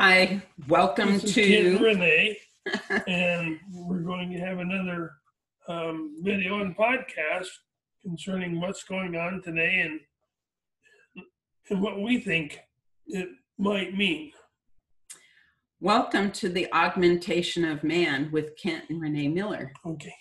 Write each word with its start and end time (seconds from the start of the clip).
Hi, 0.00 0.40
welcome 0.68 1.08
is 1.08 1.34
Ken 1.34 1.76
to. 1.76 1.78
Renee, 1.80 2.38
and 3.08 3.58
we're 3.72 3.98
going 3.98 4.30
to 4.30 4.38
have 4.38 4.58
another 4.58 5.10
um, 5.66 6.14
video 6.22 6.60
and 6.60 6.76
podcast 6.76 7.48
concerning 8.04 8.60
what's 8.60 8.84
going 8.84 9.16
on 9.16 9.42
today 9.42 9.80
and 9.80 9.98
and 11.70 11.82
what 11.82 12.00
we 12.00 12.20
think 12.20 12.60
it 13.08 13.28
might 13.58 13.96
mean. 13.96 14.30
Welcome 15.80 16.30
to 16.30 16.48
the 16.48 16.72
augmentation 16.72 17.64
of 17.64 17.82
man 17.82 18.30
with 18.30 18.56
Kent 18.56 18.84
and 18.90 19.00
Renee 19.00 19.26
Miller. 19.26 19.72
Okay. 19.84 20.14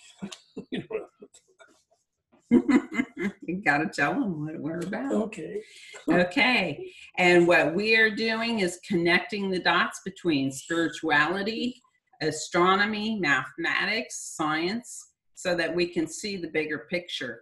you 3.41 3.61
got 3.63 3.79
to 3.79 3.87
tell 3.87 4.13
them 4.13 4.45
what 4.45 4.59
we're 4.59 4.79
about. 4.79 5.11
okay. 5.11 5.61
Okay, 6.09 6.91
and 7.17 7.47
what 7.47 7.73
we 7.73 7.95
are 7.95 8.09
doing 8.09 8.59
is 8.59 8.79
connecting 8.87 9.49
the 9.49 9.59
dots 9.59 10.01
between 10.05 10.51
spirituality, 10.51 11.81
astronomy, 12.21 13.19
mathematics, 13.19 14.33
science, 14.35 15.11
so 15.35 15.55
that 15.55 15.73
we 15.73 15.87
can 15.87 16.07
see 16.07 16.37
the 16.37 16.49
bigger 16.49 16.87
picture. 16.89 17.41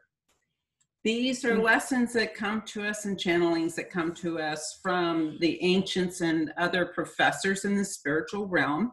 These 1.06 1.46
are 1.46 1.56
lessons 1.62 2.14
that 2.14 2.34
come 2.34 2.64
to 2.64 2.84
us 2.88 3.06
and 3.06 3.16
channelings 3.16 3.76
that 3.76 3.92
come 3.92 4.12
to 4.16 4.40
us 4.40 4.80
from 4.82 5.38
the 5.40 5.64
ancients 5.64 6.22
and 6.22 6.52
other 6.58 6.88
professors 6.88 7.64
in 7.64 7.76
the 7.76 7.86
spiritual 7.86 8.48
realm 8.48 8.92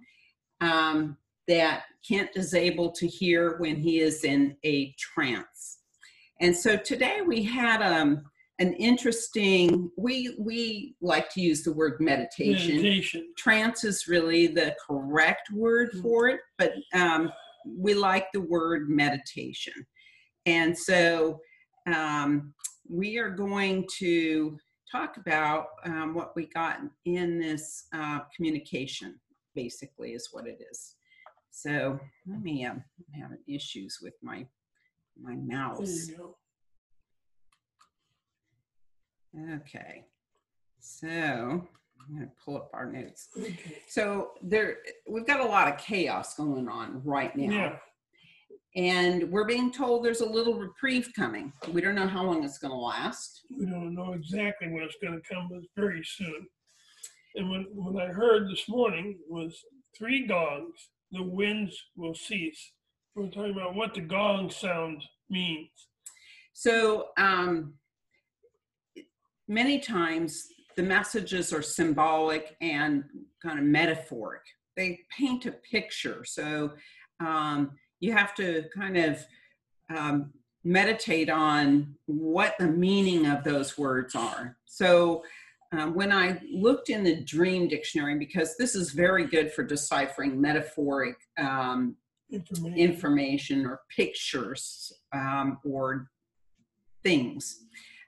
um, 0.60 1.16
that 1.48 1.84
Kent 2.06 2.30
is 2.34 2.52
able 2.52 2.92
to 2.92 3.06
hear 3.06 3.56
when 3.58 3.76
he 3.76 4.00
is 4.00 4.24
in 4.24 4.56
a 4.62 4.94
trance. 4.98 5.78
And 6.42 6.56
so 6.56 6.76
today 6.76 7.20
we 7.24 7.44
had 7.44 7.80
um, 7.82 8.24
an 8.58 8.74
interesting, 8.74 9.88
we, 9.96 10.34
we 10.40 10.96
like 11.00 11.30
to 11.34 11.40
use 11.40 11.62
the 11.62 11.72
word 11.72 12.00
meditation. 12.00 12.76
Meditation. 12.76 13.32
Trance 13.38 13.84
is 13.84 14.08
really 14.08 14.48
the 14.48 14.74
correct 14.84 15.52
word 15.52 15.90
for 16.02 16.28
it, 16.28 16.40
but 16.58 16.74
um, 16.94 17.30
we 17.64 17.94
like 17.94 18.26
the 18.32 18.40
word 18.40 18.90
meditation. 18.90 19.86
And 20.44 20.76
so 20.76 21.40
um, 21.86 22.52
we 22.90 23.18
are 23.18 23.30
going 23.30 23.86
to 23.98 24.58
talk 24.90 25.18
about 25.18 25.66
um, 25.84 26.12
what 26.12 26.34
we 26.34 26.46
got 26.46 26.80
in 27.04 27.38
this 27.38 27.84
uh, 27.94 28.18
communication, 28.34 29.14
basically, 29.54 30.10
is 30.10 30.30
what 30.32 30.48
it 30.48 30.60
is. 30.72 30.96
So 31.52 32.00
let 32.26 32.42
me, 32.42 32.64
um, 32.64 32.82
I'm 33.14 33.20
having 33.20 33.38
issues 33.46 34.00
with 34.02 34.14
my 34.22 34.44
my 35.20 35.34
mouse. 35.34 36.10
Okay, 39.52 40.04
so 40.78 41.08
I'm 41.08 42.14
going 42.14 42.26
to 42.26 42.32
pull 42.44 42.56
up 42.56 42.70
our 42.74 42.90
notes. 42.90 43.28
Okay. 43.38 43.78
So 43.88 44.32
there, 44.42 44.78
we've 45.08 45.26
got 45.26 45.40
a 45.40 45.46
lot 45.46 45.68
of 45.68 45.78
chaos 45.78 46.34
going 46.34 46.68
on 46.68 47.00
right 47.04 47.34
now. 47.36 47.50
Yeah. 47.50 47.76
And 48.74 49.30
we're 49.30 49.46
being 49.46 49.70
told 49.70 50.04
there's 50.04 50.22
a 50.22 50.28
little 50.28 50.54
reprieve 50.58 51.10
coming. 51.14 51.52
We 51.72 51.82
don't 51.82 51.94
know 51.94 52.06
how 52.06 52.24
long 52.24 52.42
it's 52.42 52.58
going 52.58 52.72
to 52.72 52.76
last. 52.76 53.42
We 53.58 53.66
don't 53.66 53.94
know 53.94 54.14
exactly 54.14 54.68
when 54.68 54.82
it's 54.82 54.96
going 55.02 55.20
to 55.20 55.34
come, 55.34 55.48
but 55.50 55.60
very 55.76 56.02
soon. 56.02 56.46
And 57.34 57.50
when, 57.50 57.66
when 57.70 58.02
I 58.02 58.12
heard 58.12 58.48
this 58.48 58.68
morning 58.68 59.18
was 59.28 59.58
three 59.96 60.26
gongs, 60.26 60.90
the 61.10 61.22
winds 61.22 61.78
will 61.96 62.14
cease. 62.14 62.72
We're 63.14 63.26
talking 63.26 63.52
about 63.52 63.74
what 63.74 63.92
the 63.92 64.00
gong 64.00 64.50
sound 64.50 65.04
means. 65.28 65.68
So 66.54 67.08
um, 67.18 67.74
many 69.48 69.78
times 69.80 70.46
the 70.76 70.82
messages 70.82 71.52
are 71.52 71.60
symbolic 71.62 72.56
and 72.62 73.04
kind 73.42 73.58
of 73.58 73.66
metaphoric. 73.66 74.42
They 74.76 75.00
paint 75.16 75.44
a 75.44 75.52
picture. 75.52 76.24
So 76.24 76.72
um, 77.20 77.72
you 78.00 78.12
have 78.12 78.34
to 78.36 78.64
kind 78.74 78.96
of 78.96 79.26
um, 79.94 80.32
meditate 80.64 81.28
on 81.28 81.94
what 82.06 82.54
the 82.58 82.68
meaning 82.68 83.26
of 83.26 83.44
those 83.44 83.76
words 83.76 84.14
are. 84.14 84.56
So 84.64 85.22
um, 85.72 85.94
when 85.94 86.12
I 86.12 86.40
looked 86.50 86.88
in 86.88 87.04
the 87.04 87.22
dream 87.24 87.68
dictionary, 87.68 88.18
because 88.18 88.56
this 88.56 88.74
is 88.74 88.92
very 88.92 89.26
good 89.26 89.52
for 89.52 89.64
deciphering 89.64 90.40
metaphoric 90.40 91.16
um, 91.38 91.96
Information. 92.32 92.78
information 92.78 93.66
or 93.66 93.80
pictures 93.94 94.92
um, 95.12 95.58
or 95.64 96.10
things. 97.02 97.64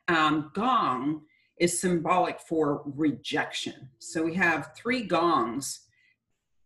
Um, 0.08 0.50
gong 0.54 1.22
is 1.60 1.78
symbolic 1.80 2.40
for 2.40 2.82
rejection. 2.86 3.88
So 3.98 4.22
we 4.24 4.34
have 4.34 4.70
three 4.76 5.02
gongs 5.02 5.80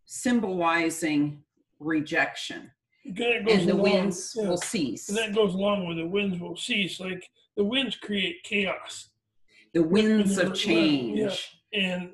symbolizing 0.05 1.43
rejection, 1.79 2.71
It 3.05 3.15
kinda 3.15 3.43
goes 3.43 3.59
and 3.59 3.69
the 3.69 3.73
along- 3.73 3.83
winds 3.83 4.35
yeah. 4.37 4.47
will 4.49 4.57
cease. 4.57 5.07
And 5.09 5.17
that 5.17 5.35
goes 5.35 5.53
along 5.53 5.87
with 5.87 5.97
the 5.97 6.07
winds 6.07 6.39
will 6.39 6.57
cease. 6.57 6.99
Like 6.99 7.29
the 7.55 7.63
winds 7.63 7.95
create 7.95 8.43
chaos. 8.43 9.09
The 9.73 9.83
winds 9.83 10.37
of 10.37 10.55
change. 10.55 11.19
yeah. 11.19 11.79
And 11.81 12.13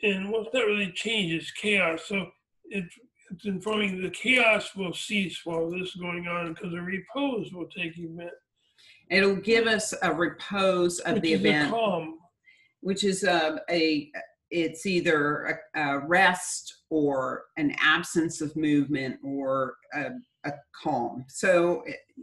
and 0.00 0.30
what's 0.30 0.54
not 0.54 0.64
really 0.64 0.92
change 0.92 1.32
is 1.32 1.50
chaos. 1.50 2.04
So 2.06 2.30
it, 2.66 2.84
it's 3.30 3.44
informing 3.44 4.00
the 4.02 4.10
chaos 4.10 4.74
will 4.74 4.92
cease 4.92 5.40
while 5.44 5.70
this 5.70 5.88
is 5.88 5.94
going 5.96 6.26
on 6.28 6.52
because 6.54 6.72
the 6.72 6.80
repose 6.80 7.52
will 7.52 7.66
take 7.68 7.98
event. 7.98 8.30
It'll 9.10 9.36
give 9.36 9.66
us 9.66 9.94
a 10.02 10.12
repose 10.12 10.98
of 11.00 11.14
which 11.14 11.22
the 11.22 11.32
a 11.32 11.36
event. 11.36 11.70
calm. 11.70 12.18
which 12.80 13.04
is 13.04 13.24
a, 13.24 13.60
a 13.70 14.10
it's 14.50 14.86
either 14.86 15.60
a, 15.74 15.80
a 15.80 16.06
rest 16.06 16.74
or 16.90 17.44
an 17.58 17.74
absence 17.80 18.40
of 18.40 18.54
movement 18.56 19.16
or 19.22 19.74
a, 19.94 20.06
a 20.44 20.52
calm. 20.82 21.24
So 21.28 21.82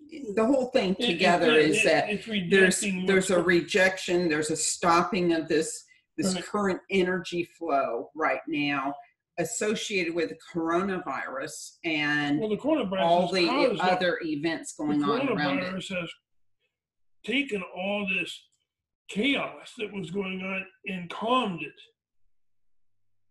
it, 0.10 0.36
the 0.36 0.46
whole 0.46 0.68
thing 0.68 0.96
It- 0.98 1.04
it- 1.04 1.08
together 1.08 1.52
it- 1.52 1.70
is 1.70 1.84
that 1.84 2.08
there's 2.50 2.84
there's 3.06 3.30
a 3.32 3.42
rejection, 3.42 4.28
there's 4.30 4.50
a 4.52 4.56
stopping 4.58 5.34
of 5.34 5.48
this 5.48 5.84
this 6.18 6.34
Right. 6.34 6.46
current 6.46 6.80
energy 6.90 7.44
flow 7.58 8.10
right 8.16 8.40
now 8.48 8.94
associated 9.38 10.16
with 10.16 10.30
the 10.30 10.38
coronavirus 10.54 11.78
and 11.84 12.40
well, 12.40 12.50
the 12.50 12.58
coronavirus 12.58 13.02
all 13.02 13.32
the 13.32 13.78
other 13.82 14.20
events 14.24 14.76
going 14.78 15.00
the 15.00 15.06
on 15.06 15.30
around 15.30 15.60
it. 15.60 15.64
coronavirus 15.66 16.00
has 16.00 16.10
taken 17.26 17.62
all 17.76 18.08
this 18.08 18.42
chaos 19.10 19.74
that 19.78 19.94
was 19.94 20.10
going 20.10 20.42
on 20.42 20.66
and 20.88 21.10
calmed 21.10 21.62
it. 21.62 21.74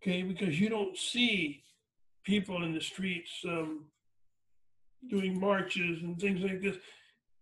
Okay, 0.03 0.23
because 0.23 0.61
you 0.61 0.69
don't 0.69 0.97
see 0.97 1.63
people 2.25 2.63
in 2.63 2.75
the 2.75 2.81
streets 2.81 3.31
um, 3.49 3.87
doing 5.09 5.39
marches 5.39 6.03
and 6.03 6.19
things 6.19 6.43
like 6.43 6.61
this. 6.61 6.77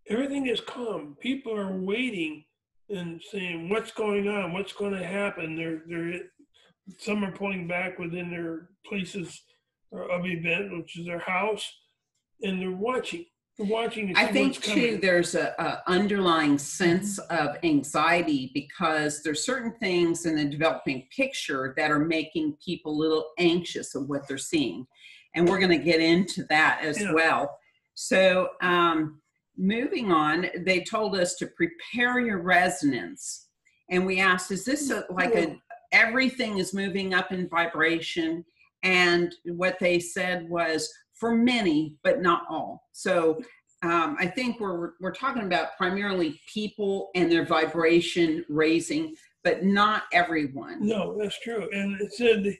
Everything 0.08 0.46
is 0.46 0.60
calm. 0.60 1.16
People 1.20 1.56
are 1.56 1.76
waiting 1.76 2.44
and 2.88 3.20
saying, 3.30 3.68
"What's 3.68 3.92
going 3.92 4.28
on? 4.28 4.52
What's 4.52 4.72
going 4.72 4.92
to 4.92 5.04
happen?" 5.04 5.56
They're 5.56 5.82
they're 5.88 6.20
some 6.98 7.24
are 7.24 7.32
pulling 7.32 7.66
back 7.68 7.98
within 7.98 8.30
their 8.30 8.68
places 8.86 9.42
of 9.92 10.26
event, 10.26 10.76
which 10.76 10.98
is 10.98 11.06
their 11.06 11.18
house, 11.18 11.70
and 12.42 12.60
they're 12.60 12.70
watching. 12.70 13.24
They're 13.58 13.66
watching. 13.66 14.14
I 14.16 14.26
think 14.26 14.54
too, 14.60 14.70
coming. 14.72 15.00
there's 15.00 15.34
a, 15.34 15.54
a 15.58 15.82
underlying 15.90 16.58
sense 16.58 17.18
of 17.18 17.56
anxiety 17.62 18.50
because 18.54 19.22
there's 19.22 19.44
certain 19.44 19.74
things 19.78 20.24
in 20.26 20.36
the 20.36 20.46
developing 20.46 21.06
picture 21.14 21.74
that 21.76 21.90
are 21.90 21.98
making 21.98 22.56
people 22.64 22.92
a 22.92 23.00
little 23.00 23.26
anxious 23.38 23.94
of 23.94 24.08
what 24.08 24.26
they're 24.26 24.38
seeing, 24.38 24.86
and 25.34 25.48
we're 25.48 25.58
going 25.58 25.78
to 25.78 25.84
get 25.84 26.00
into 26.00 26.44
that 26.44 26.80
as 26.82 27.00
Yeah. 27.00 27.12
well. 27.12 27.58
So, 27.94 28.48
um, 28.62 29.20
moving 29.58 30.10
on, 30.10 30.46
they 30.64 30.80
told 30.82 31.14
us 31.14 31.34
to 31.36 31.46
prepare 31.48 32.18
your 32.20 32.40
resonance, 32.40 33.48
and 33.90 34.06
we 34.06 34.18
asked, 34.18 34.50
"Is 34.50 34.64
this 34.64 34.90
a, 34.90 35.04
like 35.10 35.34
a 35.34 35.60
everything 35.92 36.58
is 36.58 36.74
moving 36.74 37.14
up 37.14 37.32
in 37.32 37.48
vibration?" 37.48 38.44
And 38.82 39.32
what 39.44 39.78
they 39.78 39.98
said 40.00 40.48
was 40.48 40.92
for 41.14 41.34
many, 41.36 41.94
but 42.02 42.20
not 42.20 42.42
all. 42.48 42.88
So 42.92 43.40
um, 43.82 44.16
I 44.18 44.26
think 44.26 44.58
we're 44.60 44.92
we're 45.00 45.12
talking 45.14 45.44
about 45.44 45.76
primarily 45.76 46.40
people 46.52 47.10
and 47.14 47.30
their 47.30 47.44
vibration 47.46 48.44
raising, 48.48 49.14
but 49.44 49.64
not 49.64 50.04
everyone. 50.12 50.86
No, 50.86 51.16
that's 51.18 51.38
true. 51.40 51.68
And 51.72 52.00
it 52.00 52.12
said 52.12 52.56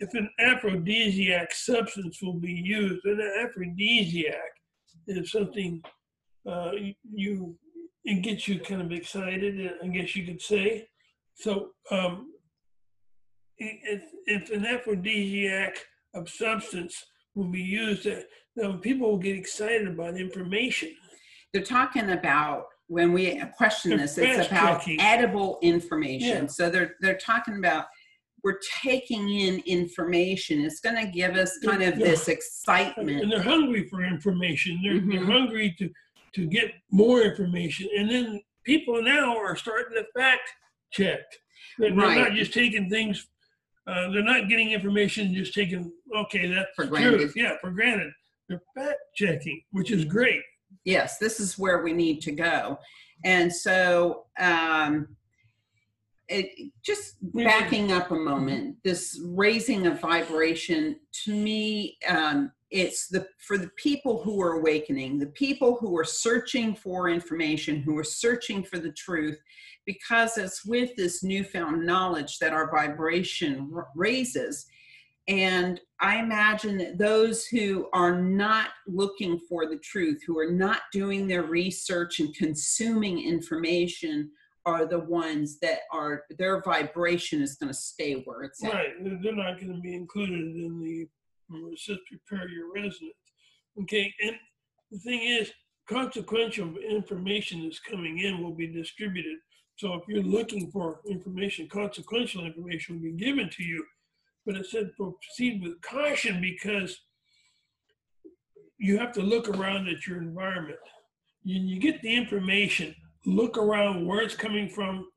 if 0.00 0.12
an 0.14 0.28
aphrodisiac 0.40 1.52
substance 1.52 2.20
will 2.22 2.34
be 2.38 2.52
used, 2.52 3.04
an 3.04 3.20
aphrodisiac 3.42 4.50
is 5.06 5.30
something 5.30 5.82
uh, 6.46 6.72
you- 7.12 7.58
it 8.06 8.20
gets 8.22 8.46
you 8.46 8.60
kind 8.60 8.82
of 8.82 8.92
excited. 8.92 9.72
I 9.82 9.86
guess 9.88 10.14
you 10.14 10.26
could 10.26 10.42
say. 10.42 10.88
So 11.34 11.70
um, 11.90 12.33
it's 13.58 14.50
an 14.50 14.66
aphrodisiac 14.66 15.76
of 16.14 16.28
substance 16.28 17.04
will 17.34 17.48
be 17.48 17.62
used. 17.62 18.04
That, 18.04 18.26
now 18.56 18.76
people 18.76 19.10
will 19.10 19.18
get 19.18 19.36
excited 19.36 19.88
about 19.88 20.16
information. 20.16 20.94
They're 21.52 21.62
talking 21.62 22.10
about 22.10 22.66
when 22.88 23.12
we 23.12 23.40
question 23.56 23.96
this, 23.96 24.18
it's 24.18 24.48
about 24.48 24.82
edible 24.98 25.58
information. 25.62 26.44
Yeah. 26.44 26.46
So 26.46 26.70
they're 26.70 26.94
they're 27.00 27.16
talking 27.18 27.56
about 27.58 27.86
we're 28.42 28.58
taking 28.82 29.30
in 29.30 29.62
information. 29.64 30.60
It's 30.64 30.80
going 30.80 30.96
to 31.02 31.10
give 31.10 31.34
us 31.34 31.58
kind 31.64 31.82
of 31.82 31.96
Yeah. 31.98 32.04
this 32.08 32.28
excitement. 32.28 33.22
and 33.22 33.32
they're 33.32 33.42
hungry 33.42 33.88
for 33.88 34.04
information. 34.04 34.78
They're, 34.82 35.00
they're 35.00 35.26
Mhm. 35.26 35.32
hungry 35.32 35.74
to 35.78 35.90
to 36.34 36.46
get 36.46 36.72
more 36.90 37.22
information, 37.22 37.88
and 37.96 38.10
then 38.10 38.40
people 38.64 39.00
now 39.00 39.36
are 39.36 39.54
starting 39.54 39.96
to 39.96 40.04
fact 40.18 40.50
check. 40.90 41.20
They're, 41.78 41.90
they're 41.94 41.96
not 42.24 42.32
just 42.32 42.52
taking 42.52 42.90
things. 42.90 43.28
Uh, 43.86 44.10
they're 44.10 44.22
not 44.22 44.48
getting 44.48 44.70
information 44.70 45.34
just 45.34 45.52
taking 45.52 45.92
okay 46.16 46.46
that's 46.48 46.70
For 46.74 46.86
granted. 46.86 47.18
truth. 47.18 47.32
Yeah, 47.36 47.56
for 47.60 47.70
granted. 47.70 48.12
They're 48.48 48.62
fact 48.76 48.98
checking, 49.14 49.62
which 49.72 49.90
is 49.90 50.04
great. 50.04 50.40
Yes, 50.84 51.18
this 51.18 51.40
is 51.40 51.58
where 51.58 51.82
we 51.82 51.92
need 51.92 52.20
to 52.22 52.32
go. 52.32 52.78
And 53.24 53.52
so, 53.52 54.26
um, 54.38 55.16
it, 56.28 56.72
just 56.82 57.16
backing 57.34 57.92
up 57.92 58.10
a 58.10 58.14
moment, 58.14 58.76
this 58.84 59.20
raising 59.24 59.86
of 59.86 60.00
vibration 60.00 60.96
to 61.24 61.34
me, 61.34 61.98
um, 62.08 62.50
it's 62.74 63.06
the 63.06 63.24
for 63.38 63.56
the 63.56 63.70
people 63.76 64.20
who 64.24 64.42
are 64.42 64.54
awakening, 64.54 65.16
the 65.16 65.26
people 65.26 65.76
who 65.76 65.96
are 65.96 66.04
searching 66.04 66.74
for 66.74 67.08
information, 67.08 67.80
who 67.80 67.96
are 67.96 68.04
searching 68.04 68.64
for 68.64 68.80
the 68.80 68.90
truth, 68.92 69.40
because 69.86 70.36
it's 70.36 70.66
with 70.66 70.90
this 70.96 71.22
newfound 71.22 71.86
knowledge 71.86 72.38
that 72.40 72.52
our 72.52 72.68
vibration 72.72 73.70
raises. 73.94 74.66
And 75.28 75.80
I 76.00 76.18
imagine 76.18 76.76
that 76.78 76.98
those 76.98 77.46
who 77.46 77.86
are 77.92 78.20
not 78.20 78.70
looking 78.88 79.38
for 79.48 79.66
the 79.66 79.78
truth, 79.78 80.20
who 80.26 80.36
are 80.40 80.50
not 80.50 80.80
doing 80.92 81.28
their 81.28 81.44
research 81.44 82.18
and 82.18 82.34
consuming 82.34 83.24
information, 83.24 84.32
are 84.66 84.84
the 84.84 84.98
ones 84.98 85.60
that 85.60 85.80
are 85.92 86.24
their 86.38 86.60
vibration 86.62 87.40
is 87.40 87.54
going 87.54 87.72
to 87.72 87.78
stay 87.78 88.14
where 88.24 88.42
it's 88.42 88.64
at. 88.64 88.72
Right. 88.72 89.22
They're 89.22 89.32
not 89.32 89.60
going 89.60 89.74
to 89.74 89.80
be 89.80 89.94
included 89.94 90.56
in 90.56 90.80
the 90.80 91.06
where 91.48 91.72
it 91.72 91.78
says 91.78 91.98
prepare 92.08 92.48
your 92.48 92.72
residence. 92.74 93.14
Okay. 93.82 94.12
And 94.22 94.36
the 94.90 94.98
thing 94.98 95.22
is, 95.22 95.50
consequential 95.88 96.76
information 96.78 97.64
that's 97.64 97.80
coming 97.80 98.18
in 98.18 98.42
will 98.42 98.54
be 98.54 98.66
distributed. 98.66 99.38
So 99.76 99.94
if 99.94 100.02
you're 100.08 100.22
looking 100.22 100.70
for 100.70 101.00
information, 101.08 101.68
consequential 101.68 102.46
information 102.46 102.96
will 102.96 103.02
be 103.02 103.12
given 103.12 103.50
to 103.50 103.62
you. 103.62 103.84
But 104.46 104.56
it 104.56 104.66
said 104.66 104.90
proceed 104.96 105.62
with 105.62 105.80
caution 105.80 106.40
because 106.40 107.00
you 108.78 108.98
have 108.98 109.12
to 109.12 109.22
look 109.22 109.48
around 109.48 109.88
at 109.88 110.06
your 110.06 110.18
environment. 110.18 110.78
You, 111.42 111.60
you 111.60 111.80
get 111.80 112.02
the 112.02 112.14
information, 112.14 112.94
look 113.26 113.56
around 113.58 114.06
where 114.06 114.20
it's 114.20 114.36
coming 114.36 114.68
from, 114.68 115.08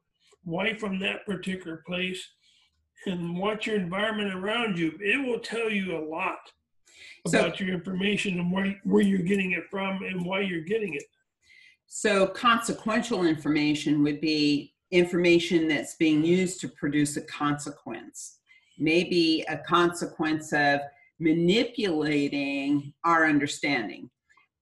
why 0.44 0.74
from 0.74 1.00
that 1.00 1.26
particular 1.26 1.84
place, 1.86 2.26
and 3.06 3.38
watch 3.38 3.68
your 3.68 3.76
environment 3.76 4.34
around 4.34 4.78
you. 4.78 4.98
It 5.00 5.26
will 5.26 5.40
tell 5.40 5.70
you 5.70 5.98
a 5.98 6.04
lot 6.04 6.52
So- 7.28 7.40
about 7.40 7.60
your 7.60 7.70
information 7.70 8.40
and 8.40 8.52
where, 8.52 8.80
where 8.84 9.04
you're 9.04 9.20
getting 9.20 9.52
it 9.52 9.66
from 9.70 10.04
and 10.04 10.26
why 10.26 10.42
you're 10.42 10.62
getting 10.62 10.94
it. 10.94 11.04
So, 11.90 12.28
consequential 12.28 13.26
information 13.26 14.04
would 14.04 14.20
be 14.20 14.74
information 14.92 15.68
that's 15.68 15.96
being 15.96 16.24
used 16.24 16.60
to 16.62 16.68
produce 16.68 17.16
a 17.16 17.22
consequence, 17.22 18.40
maybe 18.78 19.46
a 19.48 19.58
consequence 19.58 20.52
of 20.52 20.82
manipulating 21.20 22.94
our 23.04 23.26
understanding. 23.26 24.10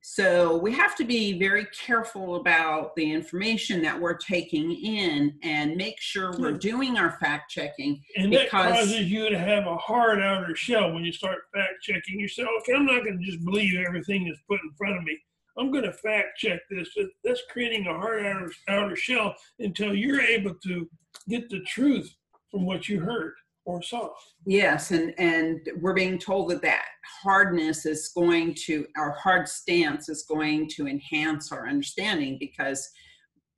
So, 0.07 0.57
we 0.57 0.71
have 0.73 0.95
to 0.97 1.03
be 1.03 1.39
very 1.39 1.65
careful 1.65 2.35
about 2.35 2.95
the 2.95 3.11
information 3.11 3.81
that 3.81 3.99
we're 3.99 4.13
taking 4.13 4.71
in 4.71 5.33
and 5.41 5.75
make 5.75 5.99
sure 5.99 6.37
we're 6.37 6.51
hmm. 6.51 6.59
doing 6.59 6.95
our 6.95 7.17
fact 7.19 7.49
checking. 7.49 8.03
And 8.15 8.31
that 8.33 8.51
causes 8.51 9.11
you 9.11 9.31
to 9.31 9.39
have 9.39 9.65
a 9.65 9.75
hard 9.77 10.21
outer 10.21 10.55
shell 10.55 10.93
when 10.93 11.03
you 11.03 11.11
start 11.11 11.39
fact 11.51 11.81
checking. 11.81 12.19
You 12.19 12.27
say, 12.27 12.43
okay, 12.43 12.75
I'm 12.75 12.85
not 12.85 13.03
going 13.03 13.17
to 13.17 13.25
just 13.25 13.43
believe 13.43 13.79
everything 13.79 14.25
that's 14.25 14.39
put 14.47 14.59
in 14.63 14.71
front 14.77 14.95
of 14.95 15.03
me. 15.03 15.17
I'm 15.57 15.71
going 15.71 15.85
to 15.85 15.93
fact 15.93 16.37
check 16.37 16.59
this. 16.69 16.87
That's 17.23 17.41
creating 17.49 17.87
a 17.87 17.97
hard 17.97 18.27
outer, 18.27 18.51
outer 18.69 18.95
shell 18.95 19.35
until 19.57 19.95
you're 19.95 20.21
able 20.21 20.53
to 20.65 20.87
get 21.27 21.49
the 21.49 21.61
truth 21.61 22.15
from 22.51 22.63
what 22.63 22.87
you 22.87 22.99
heard 22.99 23.33
or 23.65 23.81
saw. 23.81 24.09
Yes, 24.45 24.91
and 24.91 25.13
and 25.17 25.67
we're 25.81 25.93
being 25.93 26.17
told 26.17 26.49
that 26.51 26.61
that 26.61 26.85
hardness 27.23 27.85
is 27.85 28.11
going 28.15 28.55
to 28.65 28.85
our 28.95 29.11
hard 29.11 29.47
stance 29.47 30.07
is 30.07 30.23
going 30.23 30.69
to 30.75 30.87
enhance 30.87 31.51
our 31.51 31.67
understanding 31.67 32.37
because 32.39 32.87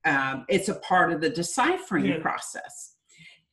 um, 0.06 0.45
it's 0.48 0.69
a 0.69 0.75
part 0.75 1.12
of 1.12 1.21
the 1.21 1.30
deciphering 1.30 2.06
Yeah. 2.06 2.19
process. 2.19 2.94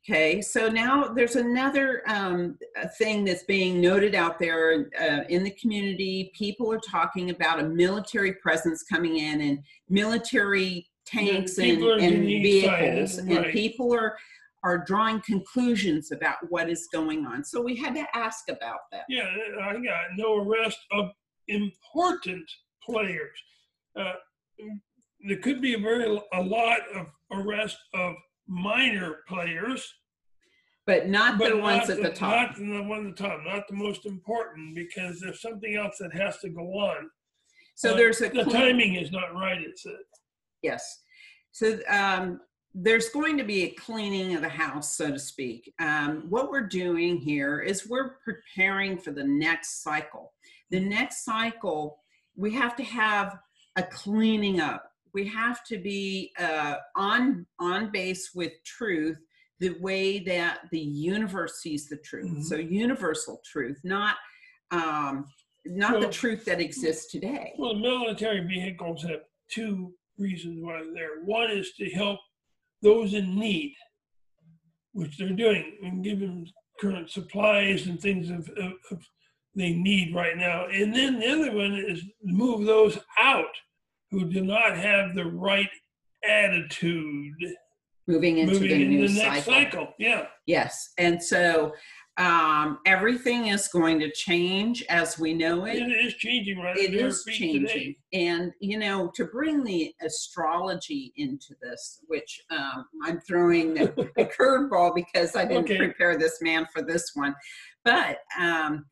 Okay, 0.06 0.42
so 0.42 0.68
now 0.68 1.08
there's 1.08 1.36
another 1.36 2.02
um, 2.06 2.58
thing 2.98 3.24
that's 3.24 3.44
being 3.44 3.80
noted 3.80 4.14
out 4.14 4.38
there 4.38 4.90
uh, 5.00 5.20
in 5.30 5.42
the 5.42 5.50
community. 5.52 6.30
People 6.36 6.70
are 6.70 6.80
talking 6.90 7.30
about 7.30 7.58
a 7.58 7.62
military 7.62 8.34
presence 8.34 8.82
coming 8.82 9.16
in 9.16 9.40
and 9.40 9.60
military 9.88 10.86
tanks 11.06 11.56
and, 11.56 11.82
and 11.82 12.22
vehicles, 12.26 13.12
excited, 13.12 13.30
and 13.30 13.44
right. 13.46 13.52
people 13.52 13.94
are 13.94 14.14
are 14.64 14.78
drawing 14.78 15.20
conclusions 15.20 16.10
about 16.10 16.36
what 16.48 16.70
is 16.70 16.88
going 16.90 17.26
on. 17.26 17.44
So 17.44 17.60
we 17.60 17.76
had 17.76 17.94
to 17.94 18.06
ask 18.14 18.48
about 18.48 18.80
that. 18.90 19.04
Yeah, 19.10 19.28
I 19.62 19.74
got 19.74 20.16
no 20.16 20.38
arrest 20.38 20.78
of 20.90 21.10
important 21.48 22.50
players. 22.82 23.38
Uh, 23.98 24.14
there 25.28 25.36
could 25.38 25.60
be 25.60 25.74
a 25.74 25.78
very 25.78 26.18
a 26.32 26.42
lot 26.42 26.80
of 26.94 27.06
arrest 27.30 27.76
of 27.92 28.14
minor 28.48 29.18
players, 29.28 29.86
But 30.86 31.08
not 31.08 31.38
but 31.38 31.50
the 31.50 31.58
ones 31.58 31.88
not 31.88 31.98
at 31.98 32.02
the 32.02 32.10
top. 32.10 32.58
Not 32.58 32.82
the 32.82 32.88
one 32.88 33.06
at 33.06 33.16
the 33.16 33.22
top, 33.22 33.40
not 33.44 33.68
the 33.68 33.74
most 33.76 34.06
important, 34.06 34.74
because 34.74 35.20
there's 35.20 35.42
something 35.42 35.76
else 35.76 35.96
that 36.00 36.14
has 36.14 36.38
to 36.38 36.48
go 36.48 36.62
on. 36.62 37.10
So 37.74 37.92
Uh, 37.92 37.96
there's 37.96 38.20
a 38.22 38.28
the 38.30 38.44
timing 38.44 38.94
is 38.94 39.12
not 39.12 39.34
right. 39.34 39.60
It 39.60 39.78
said. 39.78 39.92
Yes. 40.62 41.02
So 41.52 41.78
um, 41.88 42.40
there's 42.74 43.08
going 43.10 43.38
to 43.38 43.44
be 43.44 43.62
a 43.62 43.70
cleaning 43.70 44.34
of 44.34 44.42
the 44.42 44.48
house, 44.48 44.96
so 44.96 45.10
to 45.12 45.18
speak. 45.18 45.72
Um, 45.78 46.24
what 46.28 46.50
we're 46.50 46.66
doing 46.66 47.18
here 47.18 47.60
is 47.60 47.88
we're 47.88 48.16
preparing 48.24 48.98
for 48.98 49.12
the 49.12 49.22
next 49.22 49.84
cycle. 49.84 50.32
The 50.70 50.80
next 50.80 51.24
cycle, 51.24 52.00
we 52.36 52.52
have 52.54 52.74
to 52.76 52.82
have 52.82 53.38
a 53.76 53.82
cleaning 53.84 54.60
up. 54.60 54.90
We 55.12 55.28
have 55.28 55.64
to 55.66 55.78
be 55.78 56.32
uh, 56.40 56.76
on 56.96 57.46
on 57.60 57.92
base 57.92 58.34
with 58.34 58.52
truth, 58.64 59.18
the 59.60 59.78
way 59.80 60.18
that 60.20 60.62
the 60.72 60.80
universe 60.80 61.60
sees 61.60 61.88
the 61.88 61.98
truth. 61.98 62.28
Mhm. 62.28 62.42
So 62.42 62.56
universal 62.56 63.40
truth, 63.44 63.80
not 63.84 64.16
um, 64.72 65.26
not 65.64 66.00
the 66.00 66.08
truth 66.08 66.44
that 66.46 66.60
exists 66.60 67.12
today. 67.12 67.54
Well, 67.56 67.74
military 67.74 68.40
vehicles 68.40 69.04
have 69.04 69.20
two 69.48 69.94
reasons 70.18 70.60
why 70.60 70.82
they're 70.82 70.92
there. 70.92 71.22
One 71.24 71.50
is 71.52 71.72
to 71.74 71.88
help 71.90 72.18
those 72.84 73.14
in 73.14 73.34
need, 73.36 73.74
which 74.92 75.18
they're 75.18 75.30
doing, 75.30 75.78
and 75.82 76.04
give 76.04 76.20
them 76.20 76.44
current 76.80 77.10
supplies 77.10 77.86
and 77.86 78.00
things 78.00 78.30
of, 78.30 78.48
of, 78.56 78.72
of 78.92 78.98
they 79.56 79.72
need 79.72 80.14
right 80.14 80.36
now. 80.36 80.66
And 80.66 80.94
then 80.94 81.18
the 81.18 81.28
other 81.28 81.52
one 81.56 81.74
is 81.74 82.02
move 82.22 82.66
those 82.66 82.98
out 83.18 83.54
who 84.10 84.30
do 84.30 84.42
not 84.42 84.76
have 84.76 85.14
the 85.14 85.24
right 85.26 85.70
attitude 86.24 87.34
Moving 88.06 88.36
into 88.38 88.54
moving 88.54 88.68
the 88.68 88.74
into 88.74 88.88
new 88.96 89.08
the 89.08 89.14
cycle. 89.14 89.52
cycle. 89.52 89.88
Yeah. 89.98 90.26
Yes, 90.46 90.92
and 90.98 91.22
so 91.22 91.72
um, 92.16 92.78
everything 92.86 93.48
is 93.48 93.66
going 93.68 93.98
to 93.98 94.10
change 94.12 94.84
as 94.88 95.18
we 95.18 95.34
know 95.34 95.64
it. 95.64 95.76
It 95.76 95.90
is 96.06 96.14
changing 96.14 96.58
right 96.58 96.76
It 96.76 96.94
is 96.94 97.24
changing, 97.24 97.66
today. 97.66 97.96
and 98.12 98.52
you 98.60 98.78
know, 98.78 99.10
to 99.16 99.24
bring 99.24 99.64
the 99.64 99.92
astrology 100.00 101.12
into 101.16 101.54
this, 101.60 102.00
which 102.06 102.40
um, 102.50 102.86
I'm 103.02 103.20
throwing 103.20 103.78
a, 103.78 103.84
a 104.16 104.26
curveball 104.26 104.94
because 104.94 105.34
I 105.34 105.44
didn't 105.44 105.64
Okay. 105.64 105.76
prepare 105.78 106.16
this 106.16 106.40
man 106.40 106.66
for 106.72 106.82
this 106.82 107.10
one, 107.14 107.34
but 107.84 108.18
um, 108.40 108.84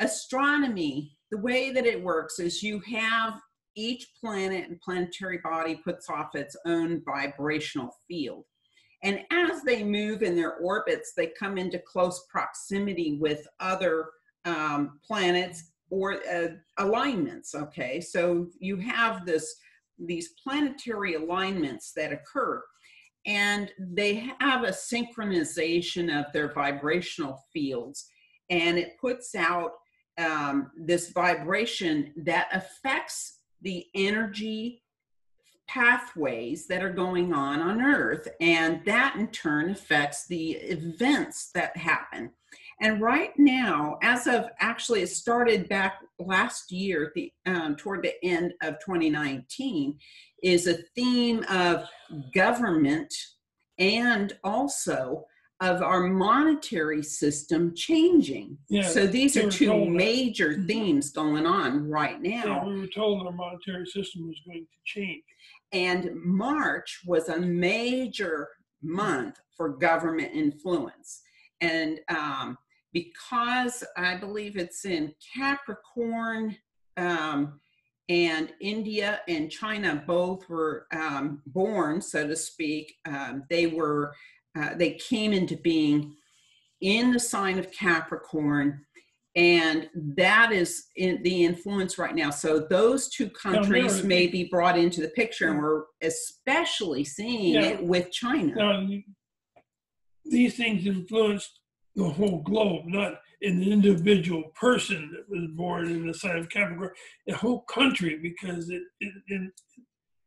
astronomy, 0.00 1.16
the 1.30 1.38
way 1.38 1.70
that 1.70 1.84
it 1.86 2.02
works 2.02 2.38
is 2.38 2.62
you 2.62 2.80
have 2.90 3.40
each 3.76 4.06
planet 4.18 4.68
and 4.68 4.80
planetary 4.80 5.38
body 5.44 5.76
puts 5.84 6.08
off 6.08 6.34
its 6.34 6.56
own 6.66 7.02
vibrational 7.04 7.94
field. 8.08 8.44
And 9.02 9.20
as 9.30 9.62
they 9.62 9.84
move 9.84 10.22
in 10.22 10.34
their 10.34 10.56
orbits, 10.56 11.12
they 11.16 11.28
come 11.38 11.56
into 11.56 11.78
close 11.78 12.26
proximity 12.28 13.18
with 13.20 13.46
other 13.60 14.10
um, 14.44 14.98
planets 15.06 15.70
or 15.90 16.14
uh, 16.32 16.48
alignments. 16.78 17.54
Okay, 17.54 18.00
so 18.00 18.48
you 18.58 18.76
have 18.76 19.24
this 19.24 19.54
these 20.00 20.30
planetary 20.44 21.14
alignments 21.14 21.92
that 21.92 22.12
occur, 22.12 22.62
and 23.26 23.72
they 23.78 24.14
have 24.40 24.64
a 24.64 24.68
synchronization 24.68 26.18
of 26.18 26.32
their 26.32 26.52
vibrational 26.52 27.44
fields, 27.52 28.08
and 28.50 28.78
it 28.78 28.98
puts 29.00 29.34
out 29.34 29.72
um, 30.18 30.70
this 30.76 31.10
vibration 31.10 32.12
that 32.16 32.48
affects 32.52 33.38
the 33.62 33.86
energy 33.94 34.82
pathways 35.68 36.66
that 36.66 36.82
are 36.82 36.92
going 36.92 37.32
on 37.32 37.60
on 37.60 37.82
Earth, 37.82 38.26
and 38.40 38.84
that 38.86 39.16
in 39.16 39.28
turn 39.28 39.70
affects 39.70 40.26
the 40.26 40.52
events 40.52 41.50
that 41.52 41.76
happen. 41.76 42.30
And 42.80 43.00
right 43.00 43.32
now, 43.36 43.98
as 44.02 44.26
of 44.26 44.46
actually, 44.60 45.02
it 45.02 45.08
started 45.08 45.68
back 45.68 46.00
last 46.18 46.70
year, 46.70 47.12
the 47.14 47.32
um, 47.44 47.76
toward 47.76 48.02
the 48.02 48.14
end 48.24 48.54
of 48.62 48.78
2019, 48.84 49.98
is 50.42 50.66
a 50.66 50.78
theme 50.94 51.44
of 51.50 51.88
government 52.34 53.12
and 53.78 54.36
also 54.44 55.26
of 55.60 55.82
our 55.82 56.06
monetary 56.06 57.02
system 57.02 57.74
changing. 57.74 58.56
Yeah, 58.68 58.82
so 58.82 59.06
these 59.06 59.36
are 59.36 59.50
two 59.50 59.66
told 59.66 59.88
that. 59.88 59.92
major 59.92 60.50
Mhm. 60.54 60.66
themes 60.68 61.10
going 61.10 61.46
on 61.46 61.88
right 61.88 62.20
now. 62.22 62.42
Yeah, 62.44 62.64
we 62.64 62.80
were 62.80 62.86
told 62.86 63.26
our 63.26 63.32
monetary 63.32 63.86
system 63.86 64.28
was 64.28 64.40
going 64.46 64.66
to 64.66 64.78
change. 64.84 65.24
And 65.72 66.14
March 66.24 67.00
was 67.04 67.28
a 67.28 67.38
major 67.38 68.48
month 68.82 69.40
for 69.56 69.70
government 69.70 70.32
influence. 70.32 71.22
And 71.60 72.00
um, 72.08 72.56
because 72.92 73.82
I 73.96 74.16
believe 74.16 74.56
it's 74.56 74.84
in 74.84 75.12
Capricorn, 75.34 76.56
um, 76.96 77.60
and 78.08 78.54
India 78.60 79.20
and 79.28 79.50
China 79.50 80.02
both 80.06 80.48
were 80.48 80.86
um, 80.92 81.42
born, 81.46 82.00
so 82.00 82.26
to 82.26 82.34
speak, 82.36 82.94
um, 83.04 83.44
they 83.50 83.66
were, 83.66 84.14
uh, 84.56 84.74
they 84.74 84.92
came 84.92 85.32
into 85.32 85.56
being 85.56 86.14
in 86.80 87.12
the 87.12 87.20
sign 87.20 87.58
of 87.58 87.70
Capricorn. 87.72 88.84
And 89.36 89.88
that 90.16 90.52
is 90.52 90.86
in 90.96 91.22
the 91.22 91.44
influence 91.44 91.96
right 91.96 92.14
now. 92.14 92.30
So 92.30 92.58
those 92.58 93.08
two 93.08 93.30
countries 93.30 93.84
remember- 93.98 94.08
may 94.08 94.26
be 94.26 94.44
brought 94.44 94.78
into 94.78 95.00
the 95.00 95.10
picture, 95.10 95.50
and 95.50 95.60
we're 95.60 95.84
especially 96.02 97.04
seeing 97.04 97.54
Yeah. 97.54 97.66
it 97.68 97.84
with 97.84 98.10
China. 98.10 98.88
These 100.24 100.56
things 100.56 100.86
influenced 100.86 101.60
the 101.94 102.08
whole 102.08 102.42
globe, 102.42 102.86
not 102.86 103.20
an 103.42 103.62
individual 103.62 104.44
person 104.54 105.10
that 105.12 105.28
was 105.28 105.48
born 105.52 105.88
in 105.88 106.06
the 106.06 106.14
sign 106.14 106.36
of 106.38 106.48
Capricorn, 106.48 106.90
the 107.26 107.36
whole 107.36 107.62
country, 107.62 108.16
because 108.16 108.70
it 108.70 108.82
it, 109.00 109.14
it, 109.28 109.52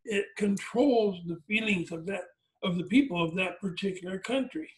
it 0.05 0.25
controls 0.37 1.19
the 1.27 1.37
feelings 1.47 1.91
of 1.91 2.05
that 2.05 2.23
of 2.63 2.77
the 2.77 2.83
people 2.85 3.23
of 3.23 3.35
that 3.35 3.59
particular 3.59 4.19
country. 4.19 4.69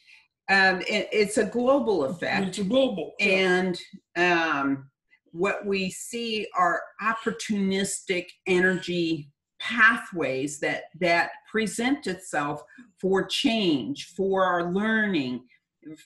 Um, 0.49 0.81
it- 0.81 1.09
it's 1.11 1.37
a 1.37 1.45
global 1.45 2.05
effect. 2.05 2.47
It's 2.47 2.59
a 2.59 2.63
global. 2.63 3.13
and 3.19 3.79
um, 4.15 4.89
what 5.31 5.65
we 5.65 5.89
see 5.89 6.47
are 6.55 6.81
opportunistic 7.01 8.27
energy 8.45 9.29
pathways 9.59 10.59
that 10.59 10.83
that 10.99 11.31
present 11.49 12.05
itself 12.07 12.61
for 12.99 13.23
change 13.25 14.07
for 14.15 14.43
our 14.43 14.71
learning 14.73 15.41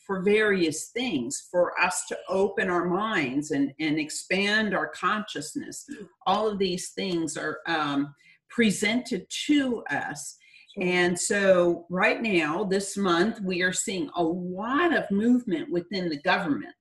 for 0.05 0.21
various 0.21 0.89
things 0.89 1.47
for 1.51 1.79
us 1.81 2.05
to 2.07 2.17
open 2.29 2.69
our 2.69 2.85
minds 2.85 3.51
and 3.51 3.73
and 3.79 3.97
expand 3.99 4.75
our 4.75 4.87
consciousness 4.89 5.85
all 6.27 6.47
of 6.47 6.59
these 6.59 6.89
things 6.89 7.35
are 7.35 7.59
um, 7.67 8.13
presented 8.49 9.25
to 9.47 9.83
us 9.89 10.37
and 10.79 11.19
so, 11.19 11.85
right 11.89 12.21
now, 12.21 12.63
this 12.63 12.97
month, 12.97 13.41
we 13.41 13.63
are 13.63 13.73
seeing 13.73 14.09
a 14.15 14.23
lot 14.23 14.95
of 14.95 15.09
movement 15.09 15.71
within 15.71 16.07
the 16.07 16.21
government. 16.21 16.75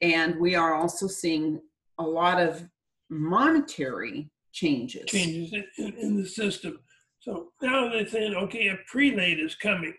And 0.00 0.40
we 0.40 0.56
are 0.56 0.74
also 0.74 1.06
seeing 1.06 1.60
a 1.98 2.02
lot 2.02 2.40
of 2.40 2.64
monetary 3.08 4.28
changes. 4.52 5.04
changes 5.06 5.52
in, 5.78 5.94
in, 5.94 6.16
the 6.16 6.26
system. 6.26 6.80
So 7.20 7.52
now 7.62 7.88
they're 7.88 8.08
saying, 8.08 8.34
okay, 8.34 8.68
a 8.68 8.76
prelate 8.88 9.38
is 9.38 9.54
coming 9.54 9.94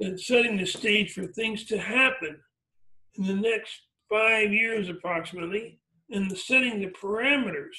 and 0.00 0.18
setting 0.18 0.56
the 0.56 0.66
stage 0.66 1.12
for 1.12 1.26
things 1.26 1.64
to 1.66 1.78
happen 1.78 2.38
in 3.16 3.26
the 3.26 3.34
next 3.34 3.82
five 4.10 4.52
years 4.52 4.88
approximately 4.88 5.78
and 6.10 6.36
setting 6.36 6.80
the 6.80 6.88
parameters 6.88 7.76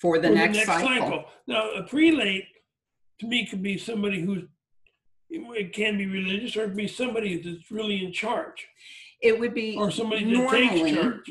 for 0.00 0.18
the 0.18 0.28
for 0.28 0.34
next, 0.34 0.64
cycle. 0.64 1.24
Now, 1.46 1.70
a 1.72 1.84
prelate 1.84 2.44
to 3.20 3.26
me 3.26 3.46
could 3.46 3.62
be 3.62 3.78
somebody 3.78 4.20
who's 4.22 4.44
it 5.32 5.72
can 5.72 5.96
be 5.96 6.06
religious 6.06 6.56
or 6.56 6.64
it 6.64 6.68
could 6.68 6.76
be 6.76 6.88
somebody 6.88 7.36
that's 7.40 7.70
really 7.70 8.04
in 8.04 8.12
charge 8.12 8.66
It 9.22 9.38
would 9.38 9.54
be 9.54 9.76
or 9.76 9.90
somebody 9.90 10.24
that 10.24 10.30
normally 10.30 10.68
takes 10.68 10.96
charge. 10.96 11.30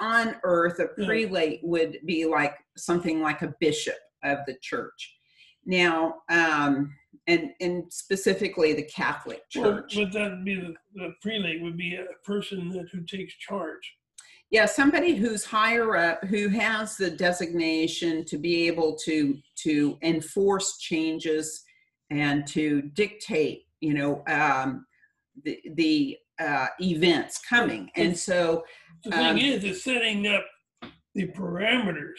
on 0.00 0.36
earth, 0.44 0.78
a 0.78 0.88
Yeah. 0.96 1.04
prelate 1.06 1.60
would 1.62 1.98
be 2.06 2.24
like 2.24 2.54
something 2.76 3.20
like 3.20 3.42
a 3.42 3.54
bishop 3.60 3.98
of 4.22 4.38
the 4.46 4.54
church. 4.62 5.14
Now, 5.66 6.22
um, 6.30 6.94
and, 7.26 7.50
and 7.60 7.92
specifically 7.92 8.72
the 8.72 8.84
Catholic 8.84 9.42
Well, 9.56 9.64
Church. 9.80 9.96
but 9.96 10.12
that 10.12 10.30
would 10.30 10.44
be 10.44 10.54
the, 10.54 10.74
the 10.94 11.14
prelate 11.20 11.60
would 11.62 11.76
be 11.76 11.96
a 11.96 12.06
person 12.24 12.68
that 12.70 12.88
who 12.92 13.02
takes 13.02 13.34
charge. 13.34 13.94
Yeah 14.50 14.66
somebody 14.66 15.14
who's 15.14 15.44
higher 15.44 15.96
up 15.96 16.22
who 16.24 16.48
has 16.48 16.96
the 16.96 17.10
designation 17.10 18.24
to 18.24 18.38
be 18.38 18.66
able 18.66 18.96
to 18.96 19.38
to 19.56 19.98
enforce 20.02 20.78
changes 20.78 21.62
and 22.10 22.46
to 22.46 22.82
dictate 22.94 23.62
you 23.80 23.94
know 23.94 24.22
um, 24.28 24.86
the 25.44 25.58
the 25.74 26.16
uh, 26.40 26.66
events 26.80 27.40
coming 27.48 27.88
and 27.96 28.16
so 28.16 28.64
The 29.04 29.10
thing 29.10 29.26
Um, 29.30 29.38
is, 29.38 29.62
is 29.64 29.84
setting 29.84 30.26
up 30.26 30.44
the 31.14 31.28
parameters. 31.28 32.18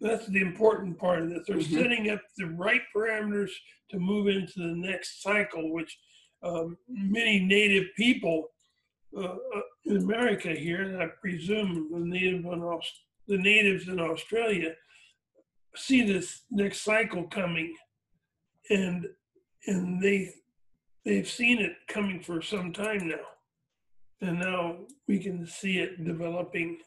That's 0.00 0.26
the 0.26 0.40
important 0.40 0.98
part 0.98 1.22
of 1.22 1.30
this. 1.30 1.46
They're 1.46 1.58
Mhm. 1.58 1.74
setting 1.82 2.10
up 2.10 2.20
the 2.36 2.46
right 2.46 2.82
parameters 2.94 3.50
to 3.90 3.98
move 4.00 4.26
into 4.28 4.58
the 4.58 4.74
next 4.88 5.22
cycle, 5.22 5.72
which 5.72 5.96
um, 6.42 6.76
many 6.88 7.38
native 7.40 7.86
people 7.96 8.48
uh, 9.16 9.20
uh, 9.20 9.60
in 9.86 9.96
America 9.98 10.50
here, 10.50 10.82
and 10.82 11.02
I 11.02 11.06
presume 11.20 11.88
the 11.90 12.00
native 12.00 12.44
in 12.44 12.62
Aus- 12.62 13.02
the 13.26 13.38
natives 13.38 13.88
in 13.88 13.98
Australia, 13.98 14.74
see 15.74 16.02
this 16.02 16.42
next 16.50 16.82
cycle 16.82 17.24
coming, 17.24 17.74
and 18.70 19.06
and 19.66 20.00
they 20.00 20.32
they've 21.04 21.28
seen 21.28 21.58
it 21.60 21.72
coming 21.88 22.20
for 22.20 22.42
some 22.42 22.72
time 22.72 23.08
now. 23.08 23.26
And 24.20 24.40
now 24.40 24.78
we 25.06 25.18
can 25.18 25.46
see 25.46 25.78
it 25.78 26.04
developing 26.04 26.78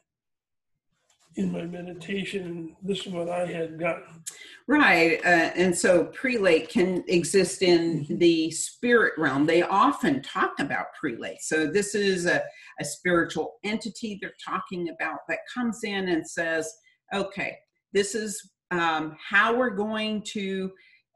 in 1.36 1.52
my 1.52 1.64
meditation 1.64 2.46
and 2.46 2.76
this 2.82 3.06
is 3.06 3.14
what 3.14 3.30
i 3.30 3.46
had 3.46 3.80
gotten. 3.80 4.24
Right 4.68 5.20
uh, 5.24 5.52
and 5.56 5.76
so 5.76 6.06
prelate 6.06 6.70
can 6.70 7.04
exist 7.08 7.62
in 7.62 8.06
the 8.10 8.52
spirit 8.52 9.14
realm. 9.18 9.46
They 9.46 9.64
often 9.64 10.22
talk 10.22 10.60
about 10.60 10.88
prelate. 11.00 11.42
So 11.42 11.68
this 11.68 11.96
is 11.96 12.26
a, 12.26 12.44
a 12.80 12.86
spiritual 12.86 13.56
entity 13.64 14.18
they're 14.22 14.34
talking 14.44 14.90
about 14.90 15.20
that 15.28 15.40
comes 15.54 15.84
in 15.84 16.10
and 16.10 16.28
says 16.28 16.72
okay 17.14 17.58
this 17.94 18.16
is 18.16 18.52
um, 18.72 19.16
how 19.20 19.56
we're 19.56 19.72
going 19.72 20.22
to 20.34 20.72